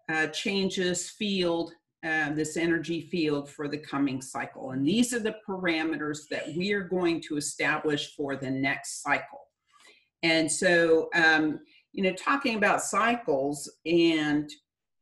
uh, 0.09 0.27
change 0.27 0.77
this 0.77 1.11
field 1.11 1.71
uh, 2.03 2.33
this 2.33 2.57
energy 2.57 3.07
field 3.09 3.49
for 3.49 3.69
the 3.69 3.77
coming 3.77 4.21
cycle. 4.21 4.71
And 4.71 4.85
these 4.85 5.13
are 5.13 5.19
the 5.19 5.37
parameters 5.47 6.27
that 6.31 6.53
we 6.53 6.73
are 6.73 6.83
going 6.83 7.21
to 7.29 7.37
establish 7.37 8.13
for 8.13 8.35
the 8.35 8.51
next 8.51 9.01
cycle 9.01 9.43
and 10.23 10.51
so 10.51 11.09
um, 11.13 11.59
you 11.93 12.03
know, 12.03 12.13
talking 12.13 12.55
about 12.55 12.81
cycles 12.81 13.71
and 13.85 14.49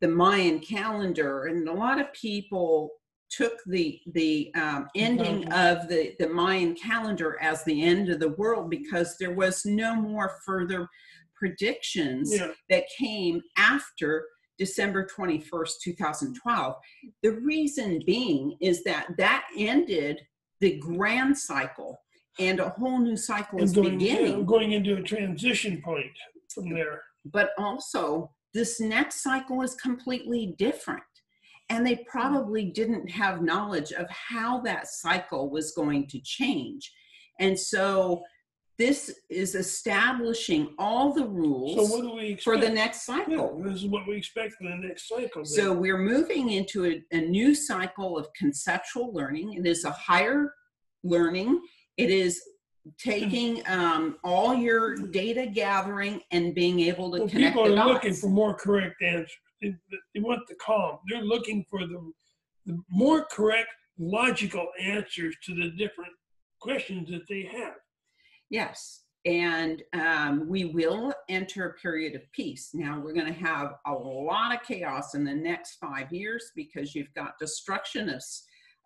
the 0.02 0.08
Mayan 0.08 0.60
calendar, 0.60 1.46
and 1.46 1.68
a 1.68 1.74
lot 1.74 2.00
of 2.00 2.14
people 2.14 2.92
took 3.30 3.54
the 3.66 4.00
the 4.14 4.54
um, 4.56 4.88
ending 4.96 5.52
of 5.54 5.88
the 5.88 6.16
the 6.20 6.28
Mayan 6.28 6.76
calendar 6.76 7.38
as 7.42 7.64
the 7.64 7.84
end 7.84 8.10
of 8.10 8.20
the 8.20 8.30
world 8.30 8.70
because 8.70 9.16
there 9.18 9.34
was 9.34 9.66
no 9.66 9.96
more 9.96 10.38
further 10.46 10.88
predictions 11.36 12.36
yeah. 12.36 12.52
that 12.70 12.84
came 13.00 13.42
after 13.58 14.26
December 14.60 15.08
21st, 15.18 15.72
2012. 15.84 16.76
The 17.24 17.32
reason 17.32 18.04
being 18.06 18.58
is 18.62 18.84
that 18.84 19.08
that 19.18 19.46
ended 19.58 20.22
the 20.60 20.78
grand 20.78 21.36
cycle 21.36 22.00
and 22.48 22.60
a 22.60 22.70
whole 22.70 23.00
new 23.00 23.18
cycle 23.18 23.62
is 23.62 23.76
and 23.76 23.84
going, 23.84 24.00
yeah, 24.00 24.16
beginning 24.16 24.46
going 24.46 24.72
into 24.72 24.96
a 24.96 25.02
transition 25.02 25.82
point 25.82 26.12
from 26.54 26.70
there 26.70 27.02
but 27.26 27.52
also 27.58 28.32
this 28.54 28.80
next 28.80 29.22
cycle 29.22 29.62
is 29.62 29.76
completely 29.76 30.56
different. 30.58 31.04
And 31.70 31.86
they 31.86 32.04
probably 32.10 32.66
didn't 32.66 33.10
have 33.10 33.42
knowledge 33.42 33.94
of 33.94 34.10
how 34.10 34.60
that 34.62 34.88
cycle 34.88 35.50
was 35.50 35.72
going 35.72 36.08
to 36.08 36.20
change. 36.20 36.92
And 37.40 37.58
so 37.58 38.24
this 38.78 39.14
is 39.30 39.56
establishing 39.56 40.74
all 40.78 41.14
the 41.14 41.26
rules 41.26 41.76
so 41.76 41.96
what 41.96 42.02
do 42.02 42.16
we 42.16 42.36
for 42.38 42.58
the 42.58 42.70
next 42.70 43.08
yeah, 43.08 43.18
cycle. 43.18 43.62
this 43.64 43.76
is 43.76 43.86
what 43.86 44.08
we 44.08 44.18
expect 44.18 44.54
for 44.54 44.64
the 44.64 44.76
next 44.76 45.08
cycle 45.08 45.44
then. 45.44 45.46
So 45.46 45.72
we're 45.72 46.00
moving 46.00 46.50
into 46.50 46.86
a, 46.86 47.04
a 47.12 47.22
new 47.22 47.54
cycle 47.54 48.18
of 48.18 48.28
conceptual 48.38 49.14
learning. 49.14 49.54
It 49.54 49.68
is 49.68 49.86
a 49.86 49.92
higher 49.92 50.54
learning. 51.04 51.62
It 52.02 52.10
is 52.10 52.42
taking 52.98 53.62
um, 53.68 54.18
all 54.24 54.56
your 54.56 54.96
data 54.96 55.46
gathering 55.46 56.22
and 56.32 56.56
being 56.56 56.80
able 56.80 57.12
to 57.12 57.20
Well, 57.20 57.30
connect 57.30 57.56
people 57.56 57.80
are 57.80 57.88
looking 57.88 58.14
for 58.14 58.30
more 58.30 58.56
correct 58.56 59.02
answers. 59.02 59.32
They, 59.62 59.76
they 60.16 60.22
want 60.22 60.48
the 60.48 60.56
calm. 60.56 60.98
They're 61.10 61.22
looking 61.22 61.64
for 61.70 61.80
the, 61.82 62.12
the 62.66 62.82
more 62.90 63.26
correct, 63.26 63.70
logical 64.00 64.68
answers 64.82 65.36
to 65.46 65.54
the 65.54 65.70
different 65.78 66.12
questions 66.60 67.10
that 67.12 67.28
they 67.30 67.44
have. 67.44 67.76
Yes, 68.50 69.04
and 69.26 69.84
um, 69.94 70.48
we 70.48 70.66
will 70.66 71.14
enter 71.30 71.70
a 71.70 71.74
period 71.76 72.16
of 72.16 72.22
peace. 72.32 72.72
Now 72.74 73.00
we're 73.00 73.14
going 73.14 73.32
to 73.32 73.40
have 73.40 73.76
a 73.86 73.94
lot 73.94 74.56
of 74.56 74.64
chaos 74.68 75.14
in 75.14 75.24
the 75.24 75.34
next 75.34 75.76
five 75.76 76.12
years 76.12 76.52
because 76.56 76.96
you've 76.96 77.14
got 77.14 77.38
destruction 77.40 78.10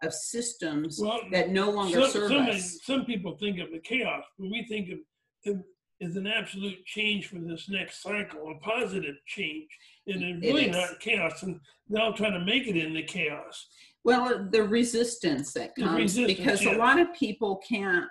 of 0.04 0.14
systems 0.14 1.00
Well, 1.02 1.22
that 1.32 1.50
no 1.50 1.72
longer 1.72 2.02
some, 2.02 2.12
serve 2.12 2.30
some, 2.30 2.48
us. 2.48 2.80
some 2.84 3.06
people 3.06 3.38
think 3.38 3.60
of 3.60 3.72
the 3.72 3.80
chaos, 3.80 4.24
but 4.38 4.50
we 4.50 4.66
think 4.68 4.90
of 4.92 5.00
it 5.44 5.58
as 6.02 6.16
an 6.18 6.28
absolute 6.28 6.84
change 6.86 7.28
for 7.28 7.40
this 7.40 7.70
next 7.70 8.02
cycle, 8.02 8.52
a 8.52 8.60
positive 8.60 9.16
change. 9.26 9.70
And 10.08 10.22
it's 10.22 10.46
It 10.46 10.48
really 10.48 10.70
is. 10.70 10.76
not 10.76 11.00
chaos. 11.00 11.42
And 11.44 11.60
they'll 11.90 12.14
try 12.14 12.30
to 12.30 12.40
make 12.40 12.68
it 12.68 12.76
into 12.76 13.04
chaos. 13.04 13.68
Well, 14.04 14.48
the 14.52 14.64
resistance 14.64 15.54
that 15.54 15.74
comes 15.76 15.98
resistance, 15.98 16.38
because 16.38 16.64
yeah. 16.64 16.76
a 16.76 16.78
lot 16.78 17.00
of 17.00 17.08
people 17.14 17.62
can't 17.68 18.06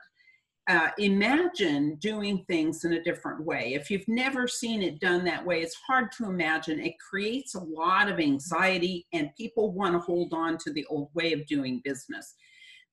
uh, 0.67 0.89
imagine 0.99 1.97
doing 1.97 2.45
things 2.49 2.85
in 2.85 2.95
a 2.95 3.03
different 3.03 3.45
way. 3.45 3.75
If 3.75 3.91
you've 3.91 4.09
never 4.09 4.49
seen 4.49 4.83
it 4.83 4.99
done 4.99 5.25
that 5.25 5.45
way, 5.45 5.61
it's 5.61 5.77
hard 5.87 6.11
to 6.13 6.25
imagine. 6.25 6.81
It 6.81 6.95
creates 6.99 7.55
a 7.55 7.61
lot 7.61 8.11
of 8.11 8.19
anxiety, 8.19 9.07
and 9.13 9.29
people 9.37 9.73
want 9.73 9.93
to 9.93 9.99
hold 9.99 10.33
on 10.33 10.57
to 10.59 10.73
the 10.73 10.87
old 10.87 11.11
way 11.15 11.33
of 11.35 11.45
doing 11.47 11.83
business. 11.85 12.35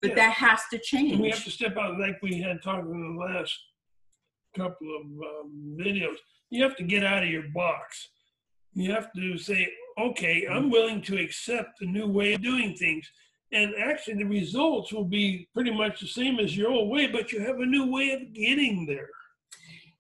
But 0.02 0.10
Yeah. 0.12 0.16
that 0.16 0.34
has 0.34 0.62
to 0.72 0.82
And 0.98 1.22
we 1.22 1.30
have 1.30 1.44
to 1.44 1.52
step 1.52 1.78
out, 1.78 1.98
like 1.98 2.22
we 2.22 2.42
had 2.42 2.62
talked 2.62 2.88
in 2.88 3.16
the 3.16 3.22
last 3.22 3.58
couple 4.56 4.96
of 4.98 5.06
um, 5.06 5.78
videos. 5.80 6.18
You 6.50 6.64
have 6.64 6.76
to 6.78 6.84
get 6.84 7.06
out 7.06 7.24
of 7.24 7.30
your 7.30 7.48
box. 7.54 8.10
You 8.74 8.92
have 8.92 9.14
to 9.14 9.38
say, 9.38 9.72
okay, 9.98 10.48
I'm 10.48 10.70
willing 10.70 11.02
to 11.04 11.18
accept 11.18 11.80
the 11.80 11.86
new 11.86 12.08
way 12.08 12.34
of 12.34 12.42
doing 12.42 12.76
things. 12.76 13.10
And 13.54 13.74
actually, 13.82 14.16
the 14.16 14.26
results 14.26 14.94
will 14.94 15.04
be 15.04 15.48
pretty 15.54 15.72
much 15.72 16.00
the 16.00 16.08
same 16.08 16.40
as 16.40 16.56
your 16.56 16.72
old 16.72 16.90
way, 16.90 17.08
but 17.08 17.32
you 17.32 17.42
have 17.42 17.60
a 17.60 17.66
new 17.66 17.92
way 17.92 18.12
of 18.12 18.34
getting 18.34 18.86
there. 18.86 19.10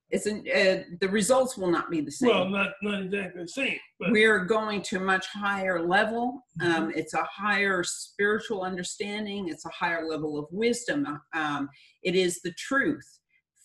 It's 0.09 0.25
an, 0.25 0.43
uh, 0.53 0.83
the 0.99 1.07
results 1.09 1.57
will 1.57 1.71
not 1.71 1.89
be 1.89 2.01
the 2.01 2.11
same. 2.11 2.29
Well, 2.29 2.49
not 2.49 2.71
not 2.81 3.03
exactly 3.03 3.43
the 3.43 3.47
same, 3.47 3.77
but 3.99 4.11
we're 4.11 4.43
going 4.43 4.81
to 4.83 4.97
a 4.97 4.99
much 4.99 5.25
higher 5.27 5.85
level. 5.85 6.43
Mm-hmm. 6.61 6.83
Um, 6.83 6.91
it's 6.95 7.13
a 7.13 7.23
higher 7.23 7.81
spiritual 7.83 8.63
understanding. 8.63 9.47
It's 9.47 9.65
a 9.65 9.69
higher 9.69 10.05
level 10.05 10.37
of 10.37 10.45
wisdom. 10.51 11.07
Um, 11.33 11.69
it 12.03 12.15
is 12.15 12.41
the 12.41 12.51
truth, 12.57 13.07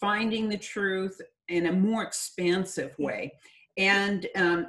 finding 0.01 0.49
the 0.49 0.59
truth 0.59 1.21
in 1.49 1.67
a 1.67 1.73
more 1.73 2.05
expansive 2.05 2.95
way. 2.99 3.33
And 3.77 4.27
um, 4.37 4.69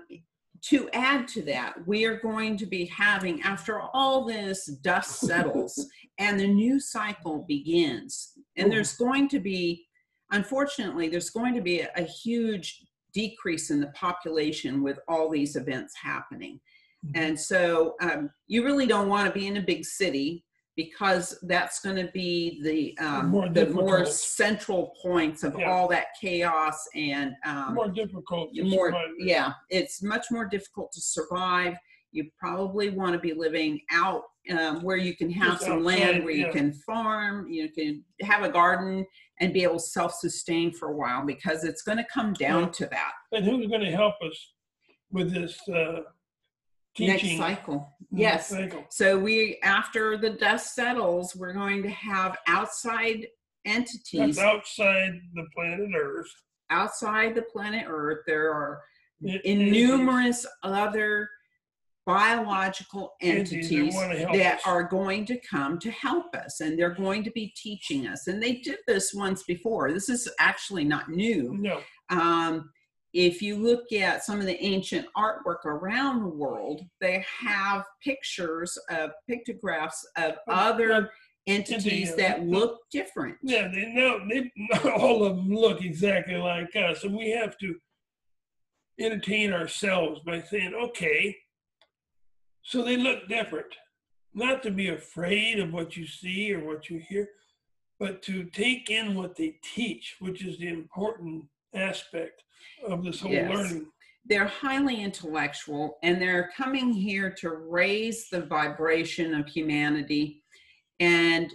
to 0.69 0.89
add 0.91 1.27
to 1.29 1.41
that, 1.43 1.75
we 1.87 2.05
are 2.05 2.19
going 2.19 2.57
to 2.57 2.65
be 2.65 2.85
having, 2.85 3.41
after 3.41 3.79
all 3.79 4.25
this 4.25 4.65
dust 4.65 5.19
settles 5.21 5.87
and 6.17 6.39
the 6.39 6.47
new 6.47 6.79
cycle 6.79 7.45
begins, 7.47 8.33
and 8.57 8.71
there's 8.71 8.95
going 8.95 9.29
to 9.29 9.39
be, 9.39 9.85
unfortunately, 10.31 11.07
there's 11.07 11.29
going 11.29 11.53
to 11.53 11.61
be 11.61 11.81
a, 11.81 11.89
a 11.95 12.03
huge 12.03 12.83
decrease 13.13 13.69
in 13.69 13.79
the 13.79 13.87
population 13.87 14.83
with 14.83 14.99
all 15.07 15.29
these 15.29 15.55
events 15.55 15.93
happening. 15.95 16.59
Mhm. 17.05 17.11
And 17.15 17.39
so 17.39 17.95
um, 18.01 18.29
you 18.47 18.65
really 18.65 18.87
don't 18.87 19.07
want 19.07 19.27
to 19.27 19.39
be 19.39 19.47
in 19.47 19.57
a 19.57 19.61
big 19.61 19.85
city 19.85 20.43
because 20.77 21.37
that's 21.41 21.79
going 21.81 21.95
to 21.97 22.09
be 22.13 22.61
the 22.63 22.97
um, 23.05 23.27
More 23.29 23.49
the 23.49 23.65
more 23.67 23.97
difficult. 23.97 24.07
central 24.13 24.93
points 25.01 25.43
of 25.43 25.57
Yeah. 25.59 25.69
all 25.69 25.87
that 25.89 26.07
chaos 26.21 26.77
and 26.95 27.33
um, 27.45 27.73
more 27.73 27.89
difficult. 27.89 28.53
To 28.53 28.63
more 28.63 28.89
survive 28.91 29.09
yeah 29.19 29.51
it's 29.69 30.01
much 30.01 30.27
more 30.31 30.45
difficult 30.45 30.91
to 30.93 31.01
survive 31.01 31.75
you 32.13 32.29
probably 32.39 32.89
want 32.91 33.11
to 33.13 33.19
be 33.19 33.33
living 33.33 33.81
out 33.91 34.21
um, 34.57 34.81
where 34.81 34.95
you 34.95 35.13
can 35.13 35.29
have 35.29 35.53
Just 35.53 35.63
some 35.65 35.79
outside, 35.79 35.99
land 35.99 36.23
where 36.23 36.33
you 36.33 36.45
yeah. 36.45 36.51
can 36.53 36.71
farm 36.85 37.47
you 37.49 37.69
can 37.69 38.03
have 38.21 38.43
a 38.43 38.49
garden 38.49 39.05
and 39.41 39.51
be 39.53 39.63
able 39.63 39.75
to 39.75 39.79
self-sustain 39.99 40.71
for 40.73 40.89
a 40.91 40.95
while 40.95 41.25
because 41.25 41.63
it's 41.65 41.81
going 41.81 41.97
to 41.97 42.05
come 42.13 42.31
down 42.33 42.71
to 42.73 42.85
that 42.85 43.11
And 43.33 43.43
who's 43.43 43.67
going 43.67 43.81
to 43.81 43.91
help 43.91 44.15
us 44.25 44.53
with 45.11 45.33
this 45.33 45.57
uh, 45.69 46.01
teaching? 46.97 47.37
next 47.39 47.55
cycle 47.55 47.87
next 48.11 48.21
yes 48.21 48.47
cycle? 48.49 48.83
so 48.89 49.17
we 49.17 49.59
after 49.63 50.17
the 50.17 50.31
dust 50.31 50.73
settles 50.75 51.35
we're 51.35 51.53
going 51.53 51.81
to 51.83 51.89
have 51.89 52.35
outside 52.47 53.25
entities 53.65 54.35
That's 54.35 54.39
outside 54.39 55.13
the 55.35 55.45
planet 55.55 55.89
Earth. 55.95 56.27
outside 56.69 57.35
the 57.35 57.43
planet 57.43 57.85
earth 57.87 58.19
there 58.27 58.51
are 58.51 58.81
It- 59.21 59.43
innumerous 59.45 60.45
other 60.63 61.29
biological 62.05 63.13
Entities 63.21 63.69
that 63.69 63.75
entities 63.75 63.93
wanna 63.95 64.15
help 64.17 64.33
that 64.37 64.55
us. 64.55 64.61
are 64.65 64.83
going 64.83 65.25
to 65.25 65.37
come 65.41 65.77
to 65.79 65.91
help 65.91 66.33
us 66.35 66.61
and 66.61 66.79
they're 66.79 66.95
going 66.95 67.21
to 67.25 67.31
be 67.31 67.53
teaching 67.61 68.07
us 68.07 68.27
and 68.27 68.41
they 68.41 68.53
did 68.55 68.77
this 68.87 69.13
once 69.13 69.43
before 69.43 69.91
this 69.91 70.07
is 70.07 70.29
actually 70.39 70.85
not 70.85 71.09
new 71.09 71.57
No, 71.59 71.81
um, 72.09 72.69
if 73.17 73.41
you 73.41 73.57
look 73.57 73.91
at 73.91 74.23
some 74.23 74.39
of 74.39 74.45
the 74.45 74.63
ancient 74.63 75.07
artwork 75.17 75.65
around 75.65 76.21
the 76.21 76.29
world 76.29 76.81
they 77.01 77.25
have 77.41 77.83
pictures 78.03 78.77
of 78.91 79.09
pictographs 79.27 80.05
of 80.17 80.35
other 80.47 81.09
entities 81.47 82.13
that 82.15 82.43
look 82.45 82.81
different. 82.91 83.37
Yeah, 83.41 83.69
they 83.69 83.85
know 83.93 84.19
they 84.29 84.51
not 84.57 84.85
all 85.01 85.23
of 85.25 85.37
them 85.37 85.49
look 85.49 85.81
exactly 85.81 86.35
like 86.35 86.75
us, 86.75 87.03
and 87.03 87.15
we 87.15 87.31
have 87.31 87.57
to 87.59 87.75
entertain 88.99 89.53
ourselves 89.53 90.21
by 90.25 90.41
saying, 90.41 90.73
okay, 90.73 91.35
so 92.61 92.83
they 92.83 92.97
look 92.97 93.27
different. 93.27 93.73
Not 94.33 94.61
to 94.63 94.71
be 94.71 94.89
afraid 94.89 95.59
of 95.59 95.71
what 95.71 95.95
you 95.95 96.05
see 96.05 96.53
or 96.53 96.63
what 96.65 96.89
you 96.89 97.01
hear, 97.07 97.29
but 97.99 98.21
to 98.23 98.45
take 98.45 98.89
in 98.89 99.15
what 99.15 99.35
they 99.35 99.55
teach, 99.63 100.17
which 100.19 100.43
is 100.43 100.57
the 100.57 100.67
important 100.67 101.45
aspect 101.73 102.43
of 102.85 103.03
this 103.03 103.19
whole 103.19 103.31
Yes. 103.31 103.55
learning. 103.55 103.91
they're 104.29 104.47
highly 104.47 105.01
intellectual 105.01 105.97
and 106.03 106.21
they're 106.21 106.51
coming 106.57 106.91
here 106.91 107.29
to 107.29 107.49
raise 107.49 108.27
the 108.29 108.41
vibration 108.41 109.33
of 109.33 109.47
humanity. 109.47 110.43
And 110.99 111.53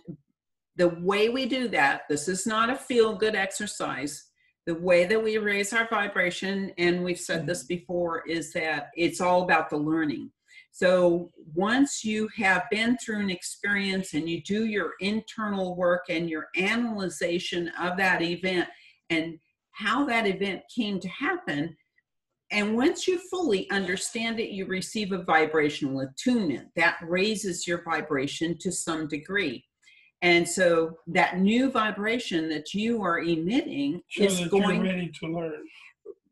the 0.77 0.89
way 0.89 1.29
we 1.29 1.45
do 1.45 1.69
that, 1.69 2.03
this 2.09 2.29
is 2.29 2.47
not 2.47 2.71
a 2.71 2.77
feel 2.77 3.15
good 3.15 3.35
exercise. 3.35 4.31
The 4.65 4.75
way 4.77 5.05
that 5.05 5.23
we 5.23 5.37
raise 5.37 5.75
our 5.75 5.87
vibration, 5.89 6.73
and 6.79 7.05
we've 7.05 7.21
said 7.21 7.47
this 7.47 7.65
mm-hmm. 7.65 7.75
before, 7.75 8.23
is 8.27 8.53
that 8.55 8.91
it's 8.97 9.21
all 9.21 9.43
about 9.43 9.69
the 9.69 9.77
learning. 9.77 10.31
So 10.71 11.31
once 11.55 12.03
you 12.03 12.29
have 12.39 12.63
been 12.71 12.97
through 12.97 13.21
an 13.21 13.29
experience 13.29 14.15
and 14.15 14.27
you 14.29 14.43
do 14.43 14.65
your 14.65 14.93
internal 15.01 15.77
work 15.77 16.05
and 16.09 16.31
your 16.31 16.47
analyzation 16.57 17.71
of 17.79 17.99
that 17.99 18.23
event 18.23 18.69
and 19.11 19.39
how 19.73 20.05
that 20.07 20.27
event 20.27 20.63
came 20.75 21.01
to 21.01 21.09
happen, 21.09 21.77
and 22.51 22.77
once 22.77 23.09
you 23.09 23.19
fully 23.31 23.69
understand 23.71 24.39
it, 24.39 24.51
you 24.51 24.67
receive 24.67 25.13
a 25.13 25.23
vibrational 25.23 26.01
attunement 26.01 26.69
that 26.77 26.99
raises 27.03 27.67
your 27.67 27.83
vibration 27.83 28.59
to 28.59 28.71
some 28.71 29.09
degree. 29.09 29.65
And 30.21 30.49
so 30.49 30.99
that 31.09 31.39
new 31.39 31.71
vibration 31.71 32.49
that 32.51 32.75
you 32.75 33.03
are 33.03 33.21
emitting 33.21 34.03
So 34.11 34.25
is 34.25 34.47
going, 34.49 34.83
ready 34.83 35.11
to 35.21 35.27
learn. 35.27 35.65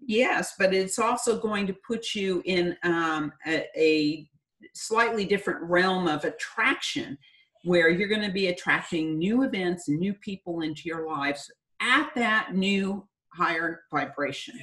yes, 0.07 0.55
but 0.59 0.73
it's 0.73 0.99
also 0.99 1.41
going 1.41 1.67
to 1.67 1.75
put 1.87 2.15
you 2.15 2.43
in 2.45 2.77
um, 2.85 3.33
a, 3.47 3.67
a 3.77 4.29
slightly 4.75 5.25
different 5.25 5.63
realm 5.63 6.07
of 6.07 6.25
attraction 6.25 7.19
where 7.65 7.91
you're 7.91 8.09
going 8.09 8.23
to 8.23 8.33
be 8.33 8.49
attracting 8.49 9.19
new 9.19 9.43
events 9.43 9.89
and 9.89 9.99
new 9.99 10.15
people 10.15 10.61
into 10.61 10.83
your 10.85 11.09
lives 11.09 11.51
at 11.81 12.11
that 12.15 12.55
new 12.55 13.07
higher 13.35 13.83
vibration. 13.91 14.61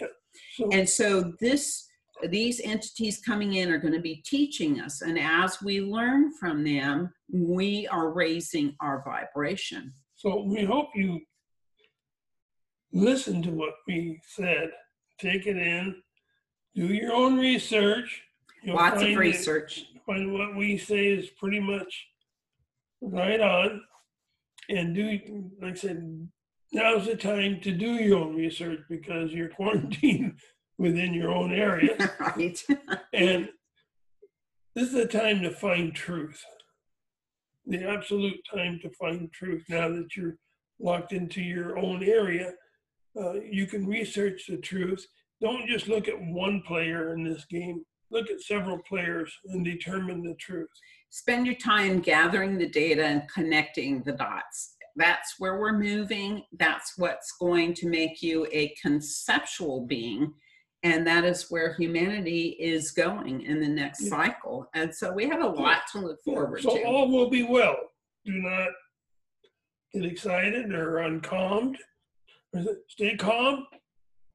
And 0.71 0.87
so 0.87 1.33
this 1.39 1.85
these 2.29 2.59
entities 2.63 3.21
coming 3.23 3.53
in 3.53 3.69
are 3.71 3.77
going 3.77 3.93
to 3.93 4.01
be 4.01 4.23
teaching 4.25 4.81
us 4.81 5.01
and 5.01 5.19
as 5.19 5.61
we 5.61 5.81
learn 5.81 6.33
from 6.33 6.63
them, 6.63 7.13
we 7.31 7.87
are 7.89 8.09
raising 8.11 8.75
our 8.81 9.03
vibration. 9.05 9.93
So 10.15 10.41
we 10.41 10.63
hope 10.63 10.89
you 10.95 11.21
listen 12.91 13.43
to 13.43 13.51
what 13.51 13.73
we 13.87 14.19
said, 14.25 14.71
take 15.19 15.45
it 15.45 15.57
in, 15.57 15.95
do 16.75 16.87
your 16.87 17.13
own 17.13 17.37
research. 17.37 18.21
You'll 18.63 18.75
Lots 18.75 19.01
of 19.01 19.15
research. 19.15 19.85
Find 20.05 20.33
what 20.33 20.55
we 20.55 20.77
say 20.77 21.07
is 21.07 21.29
pretty 21.29 21.59
much 21.59 22.07
right 23.01 23.39
on. 23.39 23.81
And 24.69 24.93
do, 24.93 25.51
like 25.61 25.73
I 25.73 25.75
said, 25.75 26.27
now's 26.71 27.05
the 27.05 27.15
time 27.15 27.59
to 27.61 27.71
do 27.71 27.93
your 27.93 28.19
own 28.19 28.35
research 28.35 28.81
because 28.89 29.31
you're 29.31 29.49
quarantined 29.55 30.39
within 30.77 31.13
your 31.13 31.31
own 31.31 31.53
area. 31.53 31.95
right. 32.19 32.63
And 33.13 33.49
this 34.75 34.89
is 34.89 34.93
the 34.93 35.07
time 35.07 35.41
to 35.41 35.51
find 35.51 35.93
truth. 35.93 36.43
The 37.65 37.83
absolute 37.83 38.39
time 38.53 38.79
to 38.83 38.89
find 38.91 39.31
truth 39.33 39.63
now 39.69 39.89
that 39.89 40.15
you're 40.15 40.37
locked 40.79 41.13
into 41.13 41.41
your 41.41 41.77
own 41.77 42.03
area, 42.03 42.53
uh, 43.19 43.33
you 43.33 43.65
can 43.65 43.87
research 43.87 44.45
the 44.47 44.57
truth. 44.57 45.05
Don't 45.41 45.67
just 45.67 45.87
look 45.87 46.07
at 46.07 46.21
one 46.21 46.61
player 46.61 47.13
in 47.13 47.23
this 47.23 47.45
game. 47.45 47.83
Look 48.09 48.29
at 48.29 48.41
several 48.41 48.77
players 48.87 49.35
and 49.45 49.65
determine 49.65 50.23
the 50.23 50.35
truth. 50.35 50.69
spend 51.09 51.45
your 51.45 51.55
time 51.55 51.99
gathering 51.99 52.57
the 52.57 52.69
data 52.69 53.03
and 53.03 53.23
connecting 53.33 54.03
the 54.03 54.13
dots. 54.13 54.76
That's 54.97 55.35
where 55.37 55.57
we're 55.59 55.77
moving. 55.77 56.43
That's 56.59 56.97
what's 56.97 57.31
going 57.39 57.73
to 57.75 57.87
make 57.87 58.21
you 58.21 58.47
a 58.51 58.73
conceptual 58.81 59.85
being. 59.85 60.33
And 60.83 61.05
that 61.07 61.23
is 61.23 61.49
where 61.49 61.73
humanity 61.75 62.55
is 62.59 62.91
going 62.91 63.41
in 63.41 63.61
the 63.61 63.67
next 63.67 64.01
Yeah. 64.03 64.09
cycle. 64.09 64.69
And 64.73 64.93
so 64.93 65.13
we 65.13 65.27
have 65.29 65.41
a 65.41 65.47
lot 65.47 65.83
to 65.91 65.99
look 65.99 66.21
forward 66.23 66.61
so 66.61 66.75
to. 66.75 66.81
So 66.81 66.85
all 66.85 67.09
will 67.09 67.29
be 67.29 67.43
well. 67.43 67.77
Do 68.25 68.33
not 68.33 68.69
get 69.93 70.05
excited 70.05 70.73
or 70.73 70.99
uncalmed. 70.99 71.77
Stay 72.87 73.15
calm. 73.17 73.67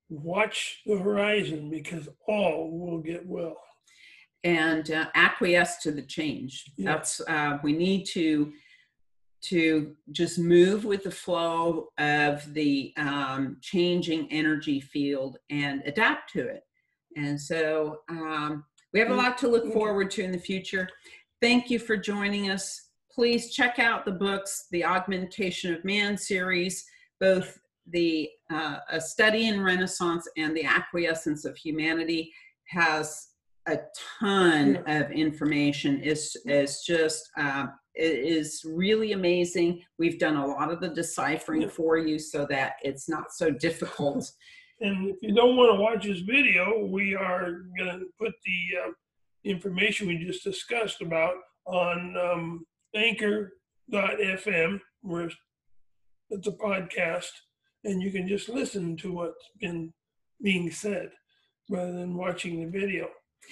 Watch 0.09 0.83
the 0.87 0.96
horizon 0.98 1.70
because 1.70 2.09
all 2.29 2.70
will 2.70 2.98
get 2.98 3.27
well. 3.27 3.57
and 4.44 4.90
uh, 4.90 5.07
acquiesce 5.14 5.77
to 5.83 5.92
the 5.92 6.03
change. 6.03 6.64
Yeah. 6.77 6.92
That's 6.94 7.20
uh, 7.29 7.59
we 7.62 7.72
need 7.72 8.05
to 8.07 8.53
to 9.42 9.94
just 10.12 10.38
move 10.38 10.85
with 10.85 11.02
the 11.02 11.11
flow 11.11 11.88
of 11.98 12.55
the 12.55 12.92
um, 12.96 13.57
changing 13.61 14.31
energy 14.31 14.81
field 14.81 15.37
and 15.50 15.83
adapt 15.85 16.33
to 16.33 16.46
it. 16.46 16.62
And 17.16 17.40
so 17.40 17.98
um, 18.09 18.64
we 18.92 19.00
have 19.00 19.11
a 19.11 19.14
lot 19.14 19.37
to 19.38 19.48
look 19.48 19.72
forward 19.72 20.11
to 20.12 20.22
in 20.22 20.33
the 20.33 20.38
future. 20.38 20.88
Thank 21.40 21.70
you 21.70 21.78
for 21.78 21.96
joining 21.96 22.50
us. 22.50 22.90
Please 23.11 23.52
check 23.52 23.78
out 23.78 24.05
the 24.05 24.12
books, 24.12 24.66
the 24.70 24.85
Augmentation 24.85 25.74
of 25.74 25.85
Man 25.85 26.16
series, 26.16 26.85
both 27.20 27.59
the 27.88 28.31
uh, 28.50 28.78
A 28.90 29.00
Study 29.00 29.48
in 29.48 29.61
Renaissance 29.61 30.26
and 30.37 30.57
the 30.57 30.64
Acquiescence 30.64 31.44
of 31.44 31.57
Humanity 31.57 32.33
has 32.68 33.28
a 33.66 33.78
ton 34.20 34.83
of 34.87 35.11
information. 35.11 36.00
It's, 36.02 36.37
it's 36.44 36.87
just, 36.87 37.28
uh, 37.37 37.66
it 37.94 38.18
is 38.38 38.64
really 38.64 39.12
amazing. 39.12 39.83
We've 39.98 40.18
done 40.18 40.37
a 40.37 40.46
lot 40.46 40.70
of 40.72 40.81
the 40.81 40.88
deciphering 40.88 41.62
Yeah. 41.62 41.68
for 41.68 41.98
you 41.98 42.18
so 42.18 42.46
that 42.46 42.74
it's 42.83 43.09
not 43.09 43.33
so 43.33 43.50
difficult. 43.50 44.31
And 44.81 45.11
if 45.11 45.16
you 45.22 45.33
don't 45.33 45.55
want 45.57 45.70
to 45.76 45.81
watch 45.81 46.05
this 46.07 46.22
video, 46.22 46.85
we 46.87 47.14
are 47.14 47.52
going 47.78 48.00
to 48.00 48.07
put 48.18 48.33
the 48.44 48.78
uh, 48.85 48.90
information 49.44 50.09
we 50.09 50.18
just 50.18 50.42
discussed 50.42 51.00
about 51.02 51.35
on 51.66 52.16
um, 52.16 52.66
anchor.fm, 52.92 54.81
where 55.02 55.31
it's 56.31 56.48
a 56.48 56.52
podcast, 56.52 57.31
and 57.85 58.02
you 58.02 58.11
can 58.11 58.26
just 58.26 58.48
listen 58.48 58.96
to 58.96 59.12
what's 59.12 59.50
been 59.61 59.92
being 60.42 60.68
said 60.72 61.11
rather 61.70 61.92
than 61.92 62.16
watching 62.16 62.59
the 62.61 62.78
video. 62.81 63.09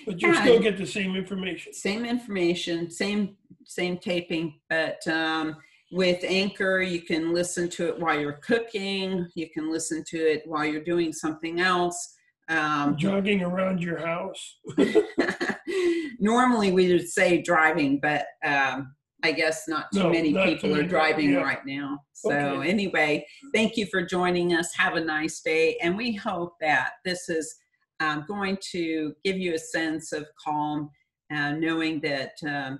But 0.06 0.20
you'll 0.20 0.32
Yeah. 0.32 0.42
still 0.42 0.58
get 0.60 0.76
the 0.78 0.86
same 0.86 1.16
information. 1.16 1.72
same 1.72 2.04
information, 2.04 2.90
same 2.90 3.36
same 3.66 3.98
taping, 3.98 4.58
but 4.68 5.06
um, 5.06 5.56
with 5.92 6.24
Anchor, 6.24 6.80
you 6.80 7.02
can 7.02 7.32
listen 7.32 7.68
to 7.70 7.88
it 7.88 7.98
while 8.00 8.18
you're 8.18 8.40
cooking. 8.44 9.28
You 9.34 9.48
can 9.50 9.70
listen 9.70 10.02
to 10.08 10.16
it 10.16 10.42
while 10.46 10.64
you're 10.64 10.82
doing 10.84 11.12
something 11.12 11.60
else. 11.60 12.14
Um, 12.48 12.96
Jogging 12.96 13.42
around 13.42 13.80
your 13.82 13.98
house. 13.98 14.56
normally, 16.18 16.72
we 16.72 16.92
would 16.92 17.08
say 17.08 17.42
driving, 17.42 18.00
but 18.00 18.26
um, 18.44 18.94
I 19.22 19.32
guess 19.32 19.68
not 19.68 19.86
too 19.92 20.00
No, 20.04 20.10
many 20.10 20.32
not 20.32 20.44
too 20.46 20.54
people 20.56 20.76
are 20.76 20.82
driving 20.82 21.30
yeah. 21.30 21.42
right 21.42 21.64
now. 21.66 21.98
So 22.12 22.30
Okay. 22.32 22.68
anyway, 22.70 23.26
thank 23.54 23.76
you 23.76 23.86
for 23.86 24.02
joining 24.02 24.54
us. 24.54 24.74
Have 24.74 24.94
a 24.96 25.04
nice 25.04 25.40
day, 25.40 25.76
and 25.82 25.96
we 25.96 26.12
hope 26.14 26.54
that 26.60 26.92
this 27.04 27.28
is 27.28 27.54
um, 28.00 28.24
going 28.26 28.58
to 28.72 29.14
give 29.24 29.38
you 29.38 29.54
a 29.54 29.58
sense 29.58 30.12
of 30.12 30.26
calm, 30.42 30.90
uh, 31.32 31.52
knowing 31.52 32.00
that 32.00 32.32
um, 32.46 32.78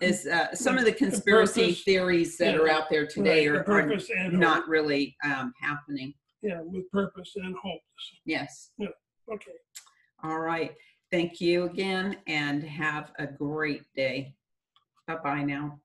is 0.00 0.26
uh, 0.26 0.54
some 0.54 0.78
of 0.78 0.84
the 0.84 0.92
conspiracy 0.92 1.68
purpose, 1.68 1.82
theories 1.84 2.36
that 2.38 2.54
yeah, 2.54 2.60
are 2.60 2.68
out 2.68 2.90
there 2.90 3.06
today 3.06 3.46
Right, 3.48 3.60
are, 3.68 3.70
are 3.70 3.80
and 3.90 4.00
hope. 4.00 4.32
not 4.32 4.68
really 4.68 5.16
um, 5.24 5.52
happening. 5.60 6.14
Yeah, 6.42 6.60
with 6.62 6.90
purpose 6.90 7.32
and 7.36 7.54
hope. 7.62 7.80
Yes. 8.24 8.70
Yeah. 8.78 8.88
Okay. 9.32 9.52
All 10.22 10.38
right. 10.38 10.72
Thank 11.10 11.40
you 11.40 11.64
again 11.64 12.16
and 12.26 12.62
have 12.62 13.12
a 13.18 13.26
great 13.26 13.82
day. 13.94 14.34
Bye 15.06 15.16
bye 15.22 15.42
now. 15.42 15.80